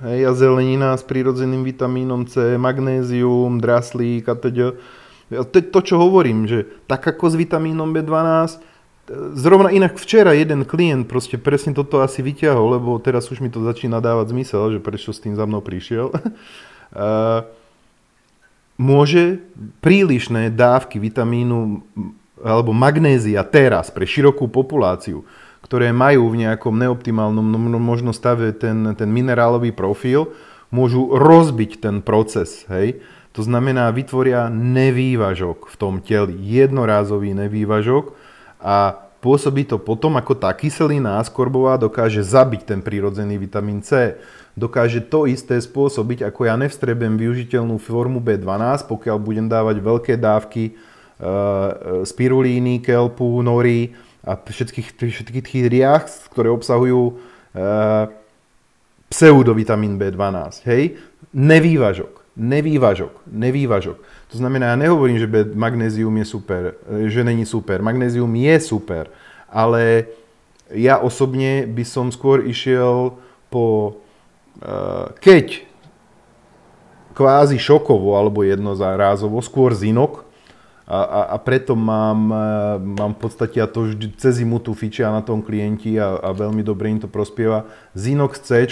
hej, 0.05 0.19
a 0.27 0.31
zelenina 0.37 0.93
s 0.93 1.03
prírodzeným 1.05 1.65
vitamínom 1.65 2.29
C, 2.29 2.57
magnézium, 2.57 3.57
draslík 3.57 4.29
a 4.29 4.35
teda. 4.37 4.77
To 5.31 5.53
je 5.55 5.63
to, 5.63 5.79
čo 5.79 5.95
hovorím, 5.95 6.43
že 6.43 6.67
tak 6.85 7.07
ako 7.07 7.31
s 7.31 7.35
vitamínom 7.39 7.95
B12, 7.95 8.71
Zrovna 9.33 9.73
inak 9.73 9.99
včera 9.99 10.31
jeden 10.31 10.63
klient 10.63 11.09
proste 11.09 11.35
presne 11.35 11.75
toto 11.75 11.99
asi 11.99 12.23
vyťahol, 12.23 12.79
lebo 12.79 12.95
teraz 13.01 13.27
už 13.27 13.43
mi 13.43 13.51
to 13.51 13.59
začína 13.59 13.99
dávať 13.99 14.31
zmysel, 14.31 14.77
že 14.77 14.79
prečo 14.79 15.11
s 15.11 15.19
tým 15.19 15.35
za 15.35 15.43
mnou 15.43 15.59
prišiel. 15.59 16.15
Môže 18.79 19.43
prílišné 19.83 20.53
dávky 20.55 21.01
vitamínu 21.01 21.83
alebo 22.41 22.71
magnézia 22.73 23.43
teraz 23.45 23.91
pre 23.93 24.07
širokú 24.07 24.47
populáciu, 24.47 25.27
ktoré 25.61 25.93
majú 25.93 26.29
v 26.33 26.45
nejakom 26.47 26.73
neoptimálnom 26.73 27.45
no, 27.45 27.57
no, 27.57 27.79
možno 27.79 28.11
stave 28.11 28.51
ten, 28.51 28.97
ten 28.97 29.09
minerálový 29.09 29.71
profil, 29.71 30.33
môžu 30.73 31.11
rozbiť 31.13 31.83
ten 31.83 32.01
proces. 32.01 32.65
Hej? 32.71 33.03
To 33.31 33.45
znamená, 33.45 33.87
vytvoria 33.95 34.51
nevývažok 34.51 35.71
v 35.71 35.75
tom 35.79 36.03
teli, 36.03 36.35
jednorázový 36.35 37.31
nevývažok, 37.35 38.17
a 38.61 38.93
pôsobí 39.21 39.65
to 39.65 39.81
potom, 39.81 40.17
ako 40.21 40.37
tá 40.37 40.53
kyselina 40.53 41.17
askorbová 41.17 41.81
dokáže 41.81 42.21
zabiť 42.21 42.61
ten 42.69 42.79
prírodzený 42.85 43.41
vitamín 43.41 43.81
C. 43.81 44.21
Dokáže 44.53 45.01
to 45.01 45.25
isté 45.25 45.57
spôsobiť, 45.57 46.29
ako 46.29 46.45
ja 46.45 46.55
nevstrebem 46.59 47.17
využiteľnú 47.17 47.81
formu 47.81 48.21
B12, 48.21 48.85
pokiaľ 48.85 49.17
budem 49.17 49.47
dávať 49.49 49.81
veľké 49.81 50.13
dávky 50.19 50.63
e, 50.69 50.71
spirulíny, 52.05 52.83
kelpu, 52.83 53.41
nory 53.41 53.95
a 54.21 54.37
všetkých, 54.37 55.01
všetkých 55.01 55.45
tých 55.45 55.65
riach, 55.69 56.05
ktoré 56.29 56.53
obsahujú 56.53 57.01
e, 57.09 57.13
pseudovitamín 59.09 59.97
B12. 59.97 60.61
Hej? 60.69 61.01
Nevývažok, 61.33 62.21
nevývažok, 62.37 63.13
nevývažok. 63.27 63.97
To 64.31 64.35
znamená, 64.37 64.73
ja 64.73 64.77
nehovorím, 64.79 65.19
že 65.19 65.27
magnézium 65.57 66.15
je 66.21 66.25
super, 66.25 66.61
že 67.09 67.21
není 67.25 67.43
super. 67.43 67.81
Magnézium 67.81 68.31
je 68.31 68.55
super, 68.61 69.11
ale 69.51 70.07
ja 70.71 71.03
osobne 71.03 71.67
by 71.67 71.83
som 71.83 72.07
skôr 72.15 72.47
išiel 72.47 73.19
po, 73.51 73.99
uh, 74.63 75.11
keď 75.19 75.67
kvázi 77.11 77.59
šokovo 77.59 78.15
alebo 78.15 78.47
jednozárázovo, 78.47 79.43
skôr 79.43 79.75
zinok, 79.75 80.23
a, 80.91 80.99
a, 81.07 81.21
a 81.33 81.37
preto 81.39 81.71
mám, 81.79 82.27
eh, 82.27 82.39
mám 82.99 83.15
v 83.15 83.19
podstate, 83.23 83.63
a 83.63 83.67
to 83.71 83.87
vždy 83.87 84.11
cez 84.19 84.43
zimu 84.43 84.59
tu 84.59 84.75
fičia 84.75 85.07
na 85.07 85.23
tom 85.23 85.39
klienti 85.39 85.95
a, 85.95 86.19
a 86.19 86.35
veľmi 86.35 86.59
dobre 86.67 86.91
im 86.91 86.99
to 86.99 87.07
prospieva, 87.07 87.63
zinok 87.95 88.35
s 88.35 88.43
C. 88.43 88.67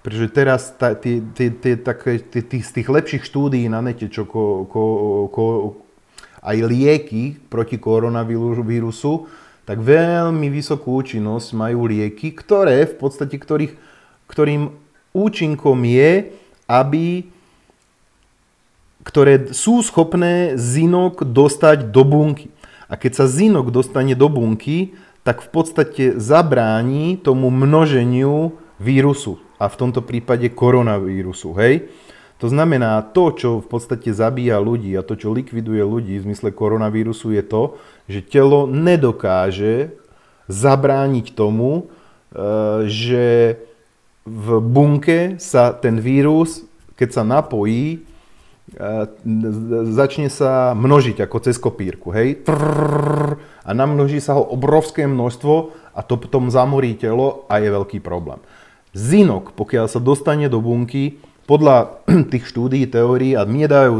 Pretože 0.00 0.32
teraz 0.32 0.72
tá, 0.80 0.96
tie, 0.96 1.20
tie, 1.36 1.52
tie, 1.52 1.76
také, 1.76 2.16
tie, 2.24 2.40
tých, 2.40 2.64
z 2.64 2.80
tých 2.80 2.88
lepších 2.88 3.28
štúdií 3.28 3.68
na 3.68 3.84
nete, 3.84 4.08
čo 4.08 4.24
ko, 4.24 4.64
ko, 4.64 4.82
ko, 5.28 5.44
aj 6.40 6.56
lieky 6.64 7.36
proti 7.52 7.76
koronavírusu, 7.76 9.28
tak 9.68 9.84
veľmi 9.84 10.48
vysokú 10.48 11.04
účinnosť 11.04 11.52
majú 11.52 11.84
lieky, 11.92 12.32
ktoré 12.32 12.88
v 12.88 12.96
podstate, 12.96 13.36
ktorých, 13.36 13.76
ktorým 14.32 14.72
účinkom 15.12 15.84
je, 15.84 16.32
aby 16.64 17.28
ktoré 19.10 19.50
sú 19.50 19.82
schopné 19.82 20.54
zinok 20.54 21.26
dostať 21.26 21.90
do 21.90 22.06
bunky. 22.06 22.54
A 22.86 22.94
keď 22.94 23.18
sa 23.18 23.26
zinok 23.26 23.74
dostane 23.74 24.14
do 24.14 24.30
bunky, 24.30 24.94
tak 25.26 25.42
v 25.42 25.50
podstate 25.50 26.04
zabráni 26.14 27.18
tomu 27.18 27.50
množeniu 27.50 28.54
vírusu 28.78 29.42
a 29.58 29.66
v 29.66 29.74
tomto 29.74 30.06
prípade 30.06 30.46
koronavírusu. 30.54 31.50
Hej? 31.58 31.90
To 32.38 32.46
znamená, 32.46 33.02
to, 33.02 33.34
čo 33.34 33.50
v 33.60 33.66
podstate 33.66 34.14
zabíja 34.14 34.62
ľudí 34.62 34.94
a 34.94 35.02
to, 35.02 35.18
čo 35.18 35.34
likviduje 35.34 35.82
ľudí 35.82 36.16
v 36.16 36.30
zmysle 36.30 36.54
koronavírusu 36.54 37.34
je 37.34 37.42
to, 37.42 37.62
že 38.06 38.24
telo 38.24 38.70
nedokáže 38.70 39.92
zabrániť 40.46 41.34
tomu, 41.34 41.82
e, 41.82 41.82
že 42.86 43.26
v 44.22 44.46
bunke 44.62 45.36
sa 45.36 45.74
ten 45.74 45.98
vírus, 45.98 46.64
keď 46.94 47.08
sa 47.20 47.22
napojí, 47.26 48.06
začne 49.90 50.30
sa 50.30 50.72
množiť 50.78 51.26
ako 51.26 51.36
cez 51.42 51.58
kopírku, 51.58 52.14
hej? 52.14 52.46
A 53.66 53.70
namnoží 53.74 54.22
sa 54.22 54.38
ho 54.38 54.44
obrovské 54.46 55.10
množstvo 55.10 55.54
a 55.94 56.00
to 56.06 56.14
potom 56.16 56.48
zamorí 56.48 56.94
telo 56.94 57.46
a 57.50 57.58
je 57.58 57.68
veľký 57.68 57.98
problém. 57.98 58.38
Zinok, 58.94 59.54
pokiaľ 59.54 59.86
sa 59.86 60.02
dostane 60.02 60.46
do 60.50 60.62
bunky, 60.62 61.18
podľa 61.50 62.02
tých 62.32 62.46
štúdií, 62.46 62.86
teórií 62.86 63.34
a 63.34 63.42
mne 63.42 63.66
dajú 63.66 63.98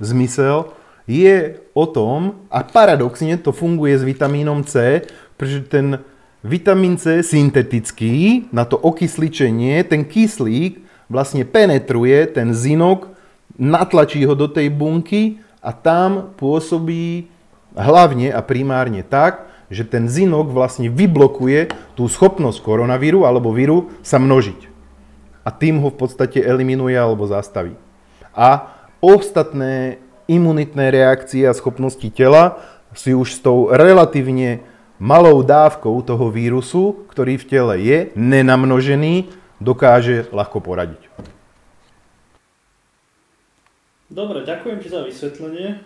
zmysel, 0.00 0.72
je 1.08 1.56
o 1.72 1.84
tom, 1.88 2.44
a 2.52 2.60
paradoxne 2.60 3.40
to 3.40 3.52
funguje 3.52 3.96
s 3.96 4.04
vitamínom 4.04 4.60
C, 4.64 5.04
pretože 5.40 5.64
ten 5.68 6.04
vitamín 6.44 7.00
C 7.00 7.24
syntetický 7.24 8.48
na 8.52 8.68
to 8.68 8.76
okysličenie, 8.76 9.80
ten 9.88 10.04
kyslík 10.04 10.84
vlastne 11.08 11.48
penetruje 11.48 12.28
ten 12.28 12.52
zinok, 12.52 13.17
natlačí 13.56 14.20
ho 14.26 14.36
do 14.36 14.50
tej 14.50 14.68
bunky 14.68 15.40
a 15.64 15.72
tam 15.72 16.34
pôsobí 16.36 17.30
hlavne 17.72 18.34
a 18.34 18.40
primárne 18.44 19.06
tak, 19.06 19.48
že 19.68 19.84
ten 19.84 20.08
zinok 20.08 20.48
vlastne 20.48 20.88
vyblokuje 20.88 21.68
tú 21.92 22.08
schopnosť 22.08 22.64
koronavíru 22.64 23.28
alebo 23.28 23.52
víru 23.52 23.92
sa 24.00 24.16
množiť. 24.16 24.68
A 25.44 25.52
tým 25.52 25.80
ho 25.80 25.88
v 25.88 25.96
podstate 25.96 26.40
eliminuje 26.40 26.96
alebo 26.96 27.28
zastaví. 27.28 27.76
A 28.32 28.72
ostatné 29.00 30.00
imunitné 30.28 30.92
reakcie 30.92 31.48
a 31.48 31.56
schopnosti 31.56 32.04
tela 32.12 32.60
si 32.92 33.12
už 33.16 33.36
s 33.36 33.40
tou 33.40 33.68
relatívne 33.72 34.64
malou 35.00 35.40
dávkou 35.44 36.00
toho 36.04 36.28
vírusu, 36.28 37.06
ktorý 37.12 37.38
v 37.38 37.48
tele 37.48 37.74
je, 37.80 37.98
nenamnožený, 38.18 39.30
dokáže 39.62 40.28
ľahko 40.34 40.58
poradiť. 40.60 41.00
Dobre, 44.18 44.42
ďakujem 44.42 44.82
ti 44.82 44.90
za 44.90 45.06
vysvetlenie. 45.06 45.78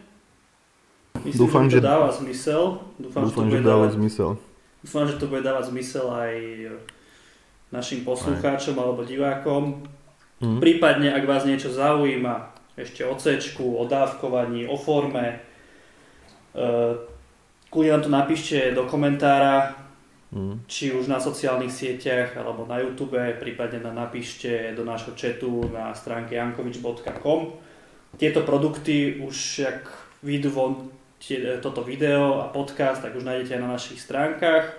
Myslím, 1.21 1.37
dúfam, 1.45 1.68
že 1.68 1.85
to 1.85 1.85
dáva 1.85 2.09
zmysel. 2.09 2.81
Dúfam, 2.97 3.29
dúfam 3.29 3.45
že, 3.45 3.61
to 3.61 3.61
že 3.61 3.68
dáva 3.68 3.85
dávať, 3.85 3.90
zmysel. 4.01 4.31
Dúfam, 4.81 5.05
že 5.05 5.16
to 5.21 5.27
bude 5.29 5.42
dávať 5.45 5.64
zmysel 5.68 6.07
aj 6.09 6.35
našim 7.68 8.01
poslucháčom 8.09 8.73
aj. 8.73 8.81
alebo 8.81 9.05
divákom. 9.05 9.85
Mm. 10.40 10.64
Prípadne, 10.64 11.12
ak 11.12 11.29
vás 11.29 11.45
niečo 11.45 11.68
zaujíma, 11.68 12.57
ešte 12.81 13.05
o 13.05 13.12
C, 13.21 13.37
o 13.61 13.85
dávkovaní, 13.85 14.64
o 14.64 14.81
forme, 14.81 15.45
uh, 16.57 16.97
kľudne 17.68 18.01
nám 18.01 18.05
to 18.09 18.11
napíšte 18.16 18.73
do 18.73 18.88
komentára, 18.88 19.77
mm. 20.33 20.64
či 20.64 20.88
už 20.97 21.05
na 21.05 21.21
sociálnych 21.21 21.68
sieťach 21.68 22.33
alebo 22.40 22.64
na 22.64 22.81
YouTube, 22.81 23.21
prípadne 23.37 23.85
nám 23.85 24.09
napíšte 24.09 24.73
do 24.73 24.88
nášho 24.88 25.12
chatu 25.12 25.68
na 25.68 25.92
stránke 25.92 26.33
jankovič.com. 26.33 27.72
Tieto 28.20 28.44
produkty 28.44 29.18
už, 29.25 29.37
ak 29.64 29.81
vyjdú 30.22 30.51
von 30.53 30.92
tie, 31.22 31.62
toto 31.62 31.87
video 31.87 32.42
a 32.42 32.51
podcast, 32.51 33.03
tak 33.03 33.14
už 33.14 33.22
nájdete 33.22 33.57
aj 33.57 33.62
na 33.62 33.72
našich 33.72 34.03
stránkach. 34.03 34.75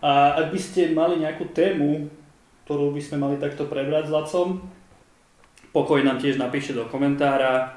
A 0.00 0.40
ak 0.40 0.52
by 0.52 0.60
ste 0.60 0.96
mali 0.96 1.20
nejakú 1.20 1.52
tému, 1.52 2.08
ktorú 2.64 2.92
by 2.92 3.00
sme 3.00 3.16
mali 3.20 3.36
takto 3.36 3.68
prebrať 3.68 4.08
s 4.08 4.14
Lacom, 4.14 4.48
pokoj 5.72 6.00
nám 6.04 6.20
tiež 6.20 6.40
napíšte 6.40 6.76
do 6.76 6.88
komentára. 6.88 7.76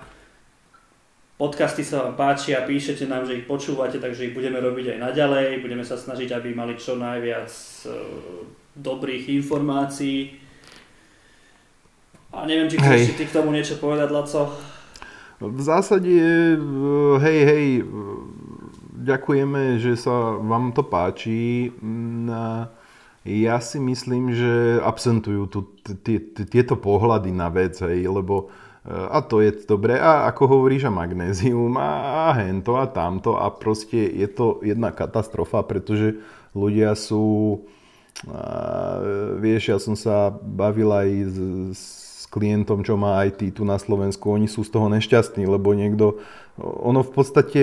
Podcasty 1.34 1.82
sa 1.82 2.08
vám 2.08 2.16
páčia, 2.16 2.64
píšete 2.64 3.10
nám, 3.10 3.26
že 3.26 3.42
ich 3.42 3.50
počúvate, 3.50 3.98
takže 3.98 4.32
ich 4.32 4.38
budeme 4.38 4.62
robiť 4.62 4.96
aj 4.96 5.00
naďalej. 5.02 5.66
Budeme 5.66 5.84
sa 5.84 5.98
snažiť, 5.98 6.30
aby 6.32 6.56
mali 6.56 6.78
čo 6.78 6.96
najviac 6.96 7.50
e, 7.50 7.88
dobrých 8.78 9.34
informácií. 9.42 10.43
A 12.34 12.50
neviem, 12.50 12.66
či 12.66 12.82
chceš 12.82 13.14
ty 13.14 13.30
k 13.30 13.36
tomu 13.36 13.54
niečo 13.54 13.78
povedať, 13.78 14.10
Laco? 14.10 14.58
V 15.38 15.62
zásade, 15.62 16.10
hej, 17.22 17.40
hej, 17.46 17.66
ďakujeme, 19.06 19.78
že 19.78 19.94
sa 19.94 20.42
vám 20.42 20.74
to 20.74 20.82
páči. 20.82 21.70
Mm, 21.78 22.66
ja 23.24 23.58
si 23.62 23.78
myslím, 23.78 24.34
že 24.34 24.82
absentujú 24.82 25.46
tu 25.46 25.60
tieto 26.50 26.76
pohľady 26.76 27.30
na 27.30 27.54
vec, 27.54 27.78
hej, 27.86 28.08
lebo 28.08 28.50
a 28.84 29.24
to 29.24 29.40
je 29.40 29.64
dobré, 29.64 29.96
a 29.96 30.28
ako 30.28 30.60
hovoríš, 30.60 30.88
a 30.88 30.92
magnézium, 30.92 31.72
a, 31.80 32.28
a 32.28 32.44
hento, 32.44 32.76
a 32.76 32.84
tamto, 32.84 33.40
a 33.40 33.48
proste 33.48 33.96
je 33.96 34.28
to 34.28 34.60
jedna 34.60 34.92
katastrofa, 34.92 35.64
pretože 35.64 36.20
ľudia 36.52 36.92
sú, 36.92 37.64
a, 38.28 39.00
vieš, 39.40 39.72
ja 39.72 39.80
som 39.80 39.96
sa 39.96 40.36
bavil 40.36 40.92
aj 40.92 41.10
s, 41.32 41.38
s 41.72 42.03
klientom, 42.34 42.82
čo 42.82 42.98
má 42.98 43.22
IT 43.30 43.54
tu 43.54 43.62
na 43.62 43.78
Slovensku, 43.78 44.34
oni 44.34 44.50
sú 44.50 44.66
z 44.66 44.74
toho 44.74 44.90
nešťastní, 44.90 45.46
lebo 45.46 45.78
niekto, 45.78 46.18
ono 46.58 47.06
v 47.06 47.12
podstate 47.14 47.62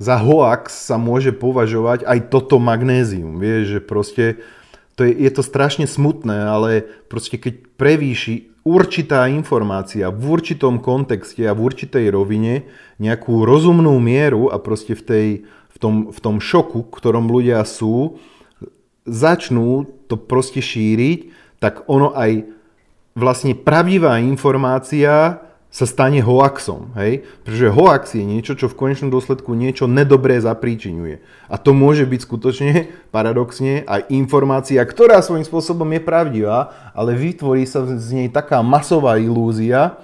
za 0.00 0.16
hoax 0.16 0.72
sa 0.72 0.96
môže 0.96 1.36
považovať 1.36 2.08
aj 2.08 2.32
toto 2.32 2.56
magnézium, 2.56 3.36
vieš, 3.36 3.76
že 3.76 3.80
proste 3.84 4.24
to 4.96 5.04
je, 5.04 5.12
je 5.12 5.30
to 5.32 5.44
strašne 5.44 5.84
smutné, 5.84 6.48
ale 6.48 6.88
proste 7.12 7.36
keď 7.36 7.76
prevýši 7.76 8.52
určitá 8.64 9.26
informácia 9.28 10.08
v 10.08 10.22
určitom 10.24 10.78
kontexte 10.80 11.44
a 11.44 11.52
v 11.52 11.60
určitej 11.68 12.08
rovine 12.08 12.64
nejakú 13.02 13.42
rozumnú 13.44 13.98
mieru 13.98 14.48
a 14.48 14.56
proste 14.62 14.94
v, 14.94 15.02
tej, 15.02 15.26
v, 15.46 15.76
tom, 15.76 15.94
v 16.14 16.18
tom 16.22 16.36
šoku, 16.38 16.86
ktorom 16.88 17.28
ľudia 17.28 17.60
sú, 17.66 18.16
začnú 19.02 19.86
to 20.06 20.14
proste 20.14 20.62
šíriť, 20.62 21.34
tak 21.58 21.86
ono 21.90 22.14
aj 22.14 22.61
vlastne 23.12 23.52
pravdivá 23.56 24.20
informácia 24.20 25.40
sa 25.72 25.88
stane 25.88 26.20
hoaxom. 26.20 26.92
Hej? 27.00 27.24
Pretože 27.40 27.72
hoax 27.72 28.02
je 28.12 28.24
niečo, 28.28 28.52
čo 28.52 28.68
v 28.68 28.76
konečnom 28.76 29.08
dôsledku 29.08 29.56
niečo 29.56 29.88
nedobré 29.88 30.36
zapríčinuje. 30.36 31.24
A 31.48 31.56
to 31.56 31.72
môže 31.72 32.04
byť 32.04 32.20
skutočne, 32.28 32.72
paradoxne, 33.08 33.80
aj 33.88 34.12
informácia, 34.12 34.84
ktorá 34.84 35.24
svojím 35.24 35.48
spôsobom 35.48 35.88
je 35.96 36.00
pravdivá, 36.04 36.92
ale 36.92 37.16
vytvorí 37.16 37.64
sa 37.64 37.88
z 37.88 38.08
nej 38.12 38.28
taká 38.28 38.60
masová 38.60 39.16
ilúzia, 39.16 39.96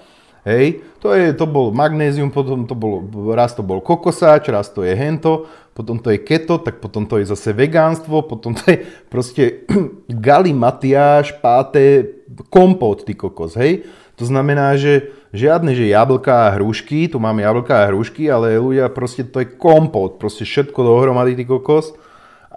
Hej, 0.48 0.80
to, 1.04 1.12
je, 1.12 1.36
to 1.36 1.44
bol 1.44 1.68
magnézium, 1.76 2.32
potom 2.32 2.64
to 2.64 2.72
bolo, 2.72 3.04
raz 3.36 3.52
to 3.52 3.60
bol 3.60 3.84
kokosáč, 3.84 4.48
raz 4.48 4.72
to 4.72 4.80
je 4.80 4.96
hento, 4.96 5.44
potom 5.76 6.00
to 6.00 6.08
je 6.08 6.24
keto, 6.24 6.56
tak 6.56 6.80
potom 6.80 7.04
to 7.04 7.20
je 7.20 7.28
zase 7.28 7.52
vegánstvo, 7.52 8.24
potom 8.24 8.56
to 8.56 8.64
je 8.64 8.88
proste 9.12 9.68
galimatiáš, 10.08 11.36
páté, 11.44 12.17
kompot, 12.46 13.02
ty 13.02 13.18
kokos, 13.18 13.58
hej. 13.58 13.88
To 14.18 14.26
znamená, 14.26 14.74
že 14.74 15.14
žiadne, 15.30 15.74
že 15.74 15.90
jablka 15.90 16.50
a 16.50 16.54
hrušky, 16.58 17.06
tu 17.06 17.22
máme 17.22 17.42
jablka 17.42 17.86
a 17.86 17.88
hrušky, 17.90 18.26
ale 18.26 18.58
ľudia 18.58 18.90
proste 18.90 19.22
to 19.22 19.42
je 19.42 19.50
kompot, 19.50 20.18
proste 20.18 20.42
všetko 20.42 20.78
dohromady, 20.82 21.38
ty 21.38 21.46
kokos 21.46 21.94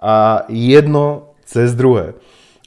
a 0.02 0.42
jedno 0.50 1.34
cez 1.46 1.78
druhé. 1.78 2.18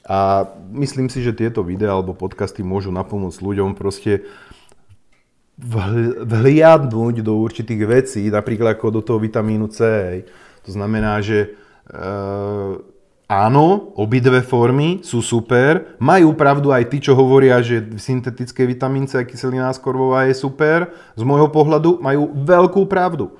A 0.06 0.48
myslím 0.72 1.10
si, 1.10 1.20
že 1.20 1.36
tieto 1.36 1.66
videá 1.66 1.92
alebo 1.98 2.16
podcasty 2.16 2.62
môžu 2.62 2.94
napomôcť 2.94 3.42
ľuďom 3.42 3.74
proste 3.74 4.24
vhliadnúť 5.58 7.24
do 7.24 7.32
určitých 7.40 7.82
vecí, 7.88 8.22
napríklad 8.28 8.76
ako 8.76 9.00
do 9.00 9.00
toho 9.02 9.18
vitamínu 9.18 9.72
C. 9.72 9.80
To 10.68 10.70
znamená, 10.70 11.20
že 11.24 11.38
e, 11.42 11.48
Áno, 13.26 13.90
obidve 13.98 14.38
formy 14.38 15.02
sú 15.02 15.18
super. 15.18 15.98
Majú 15.98 16.38
pravdu 16.38 16.70
aj 16.70 16.86
tí, 16.86 17.02
čo 17.02 17.18
hovoria, 17.18 17.58
že 17.58 17.82
syntetické 17.98 18.62
vitamín 18.62 19.10
C 19.10 19.26
kyselina 19.26 19.66
skorbová 19.74 20.30
je 20.30 20.34
super. 20.38 20.94
Z 21.18 21.26
môjho 21.26 21.50
pohľadu 21.50 21.98
majú 21.98 22.30
veľkú 22.46 22.86
pravdu. 22.86 23.34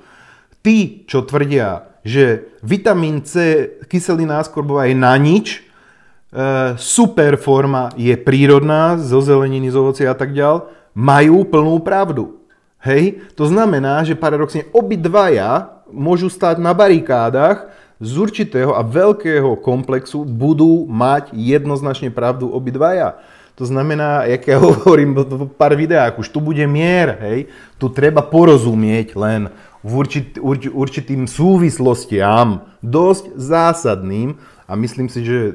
Tí, 0.59 1.07
čo 1.07 1.23
tvrdia, 1.23 1.87
že 2.03 2.51
vitamín 2.59 3.23
C, 3.23 3.63
kyselina 3.87 4.43
skorbová 4.43 4.91
je 4.91 4.95
na 4.99 5.15
nič, 5.15 5.63
e, 5.63 6.75
super 6.75 7.39
forma 7.39 7.87
je 7.95 8.11
prírodná, 8.19 8.99
zo 8.99 9.23
zeleniny, 9.23 9.71
z 9.71 9.75
ovocia 9.79 10.11
a 10.11 10.19
tak 10.19 10.35
ďalej, 10.35 10.67
majú 10.99 11.47
plnú 11.47 11.79
pravdu. 11.79 12.43
Hej? 12.83 13.23
To 13.39 13.47
znamená, 13.47 14.03
že 14.03 14.19
paradoxne 14.19 14.67
obidvaja 14.75 15.79
môžu 15.87 16.27
stať 16.27 16.59
na 16.59 16.75
barikádach, 16.75 17.71
z 17.97 18.11
určitého 18.17 18.77
a 18.77 18.85
veľkého 18.85 19.57
komplexu 19.57 20.21
budú 20.21 20.85
mať 20.85 21.33
jednoznačne 21.33 22.13
pravdu 22.13 22.49
obidvaja. 22.49 23.17
To 23.57 23.65
znamená, 23.65 24.29
jak 24.29 24.43
ja 24.45 24.57
hovorím 24.65 25.17
v 25.17 25.49
pár 25.57 25.73
videách, 25.73 26.21
už 26.21 26.29
tu 26.29 26.37
bude 26.37 26.61
mier, 26.69 27.17
hej, 27.21 27.39
tu 27.81 27.89
treba 27.89 28.21
porozumieť 28.21 29.17
len 29.17 29.49
v 29.81 29.91
určit, 29.97 30.37
urč, 30.37 30.69
určitým 30.69 31.25
súvislostiam, 31.25 32.65
dosť 32.81 33.33
zásadným. 33.37 34.37
A 34.67 34.75
myslím 34.75 35.07
si, 35.07 35.23
že 35.23 35.39
e, 35.49 35.53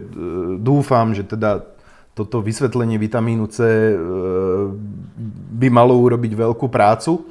dúfam, 0.56 1.12
že 1.12 1.22
teda 1.22 1.68
toto 2.16 2.40
vysvetlenie 2.40 2.96
vitamínu 2.96 3.44
C 3.52 3.60
e, 3.60 3.94
by 5.52 5.68
malo 5.68 5.94
urobiť 6.00 6.32
veľkú 6.32 6.66
prácu 6.72 7.28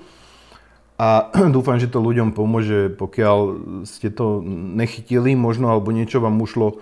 a 1.02 1.34
dúfam, 1.56 1.82
že 1.82 1.90
to 1.90 1.98
ľuďom 1.98 2.38
pomôže, 2.38 2.94
pokiaľ 2.94 3.38
ste 3.90 4.14
to 4.14 4.46
nechytili 4.78 5.34
možno, 5.34 5.74
alebo 5.74 5.90
niečo 5.90 6.22
vám 6.22 6.38
ušlo 6.38 6.68
e, 6.70 6.76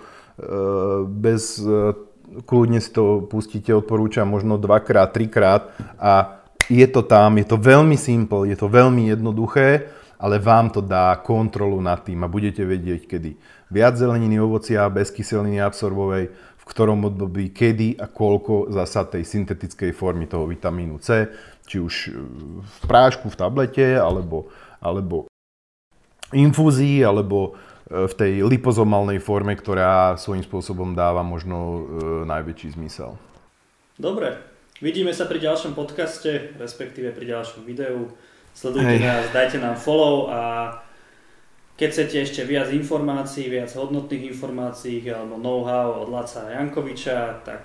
bez, 1.08 1.56
e, 1.56 1.96
kľudne 2.44 2.84
si 2.84 2.92
to 2.92 3.24
pustíte, 3.24 3.72
odporúčam 3.72 4.28
možno 4.28 4.60
dvakrát, 4.60 5.16
trikrát. 5.16 5.72
A 5.96 6.44
je 6.68 6.84
to 6.84 7.00
tam, 7.00 7.40
je 7.40 7.48
to 7.48 7.56
veľmi 7.56 7.96
simple, 7.96 8.44
je 8.44 8.60
to 8.60 8.68
veľmi 8.68 9.08
jednoduché, 9.08 9.88
ale 10.20 10.36
vám 10.36 10.68
to 10.68 10.84
dá 10.84 11.16
kontrolu 11.24 11.80
nad 11.80 12.04
tým 12.04 12.20
a 12.20 12.28
budete 12.28 12.60
vedieť, 12.60 13.08
kedy 13.08 13.30
viac 13.72 13.96
zeleniny, 13.96 14.36
ovocia 14.36 14.84
bez 14.92 15.08
kyseliny 15.08 15.64
absorbovej, 15.64 16.28
v 16.60 16.64
ktorom 16.68 17.08
období, 17.08 17.56
kedy 17.56 17.96
a 17.96 18.04
koľko 18.04 18.68
zasa 18.68 19.08
tej 19.08 19.24
syntetickej 19.24 19.96
formy 19.96 20.28
toho 20.28 20.44
vitamínu 20.44 21.00
C 21.00 21.24
či 21.70 21.78
už 21.78 21.94
e, 22.10 22.18
v 22.58 22.78
prášku, 22.90 23.30
v 23.30 23.38
tablete, 23.38 23.86
alebo, 23.94 24.50
alebo 24.82 25.30
infúzii, 26.34 27.06
alebo 27.06 27.54
e, 27.86 28.10
v 28.10 28.14
tej 28.18 28.32
lipozomálnej 28.42 29.22
forme, 29.22 29.54
ktorá 29.54 30.18
svojím 30.18 30.42
spôsobom 30.42 30.98
dáva 30.98 31.22
možno 31.22 31.56
e, 31.62 31.80
najväčší 32.26 32.74
zmysel. 32.74 33.14
Dobre, 33.94 34.42
vidíme 34.82 35.14
sa 35.14 35.30
pri 35.30 35.38
ďalšom 35.38 35.78
podcaste, 35.78 36.58
respektíve 36.58 37.14
pri 37.14 37.38
ďalšom 37.38 37.62
videu. 37.62 38.10
Sledujte 38.50 38.98
Hej. 38.98 39.06
nás, 39.06 39.24
dajte 39.30 39.62
nám 39.62 39.78
follow 39.78 40.26
a 40.26 40.40
keď 41.78 41.88
chcete 41.96 42.16
ešte 42.18 42.42
viac 42.44 42.68
informácií, 42.74 43.46
viac 43.48 43.70
hodnotných 43.72 44.36
informácií 44.36 45.00
alebo 45.06 45.38
know-how 45.38 46.02
od 46.02 46.12
Laca 46.12 46.50
Jankoviča, 46.50 47.40
tak 47.46 47.64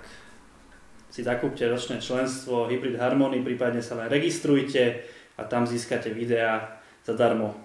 si 1.15 1.23
zakúpte 1.23 1.63
ročné 1.63 2.04
členstvo 2.04 2.67
Hybrid 2.67 2.99
Harmony, 2.99 3.39
prípadne 3.39 3.80
sa 3.80 3.95
len 3.95 4.12
registrujte 4.12 4.99
a 5.39 5.47
tam 5.47 5.63
získate 5.63 6.12
videá 6.12 6.84
zadarmo. 7.08 7.56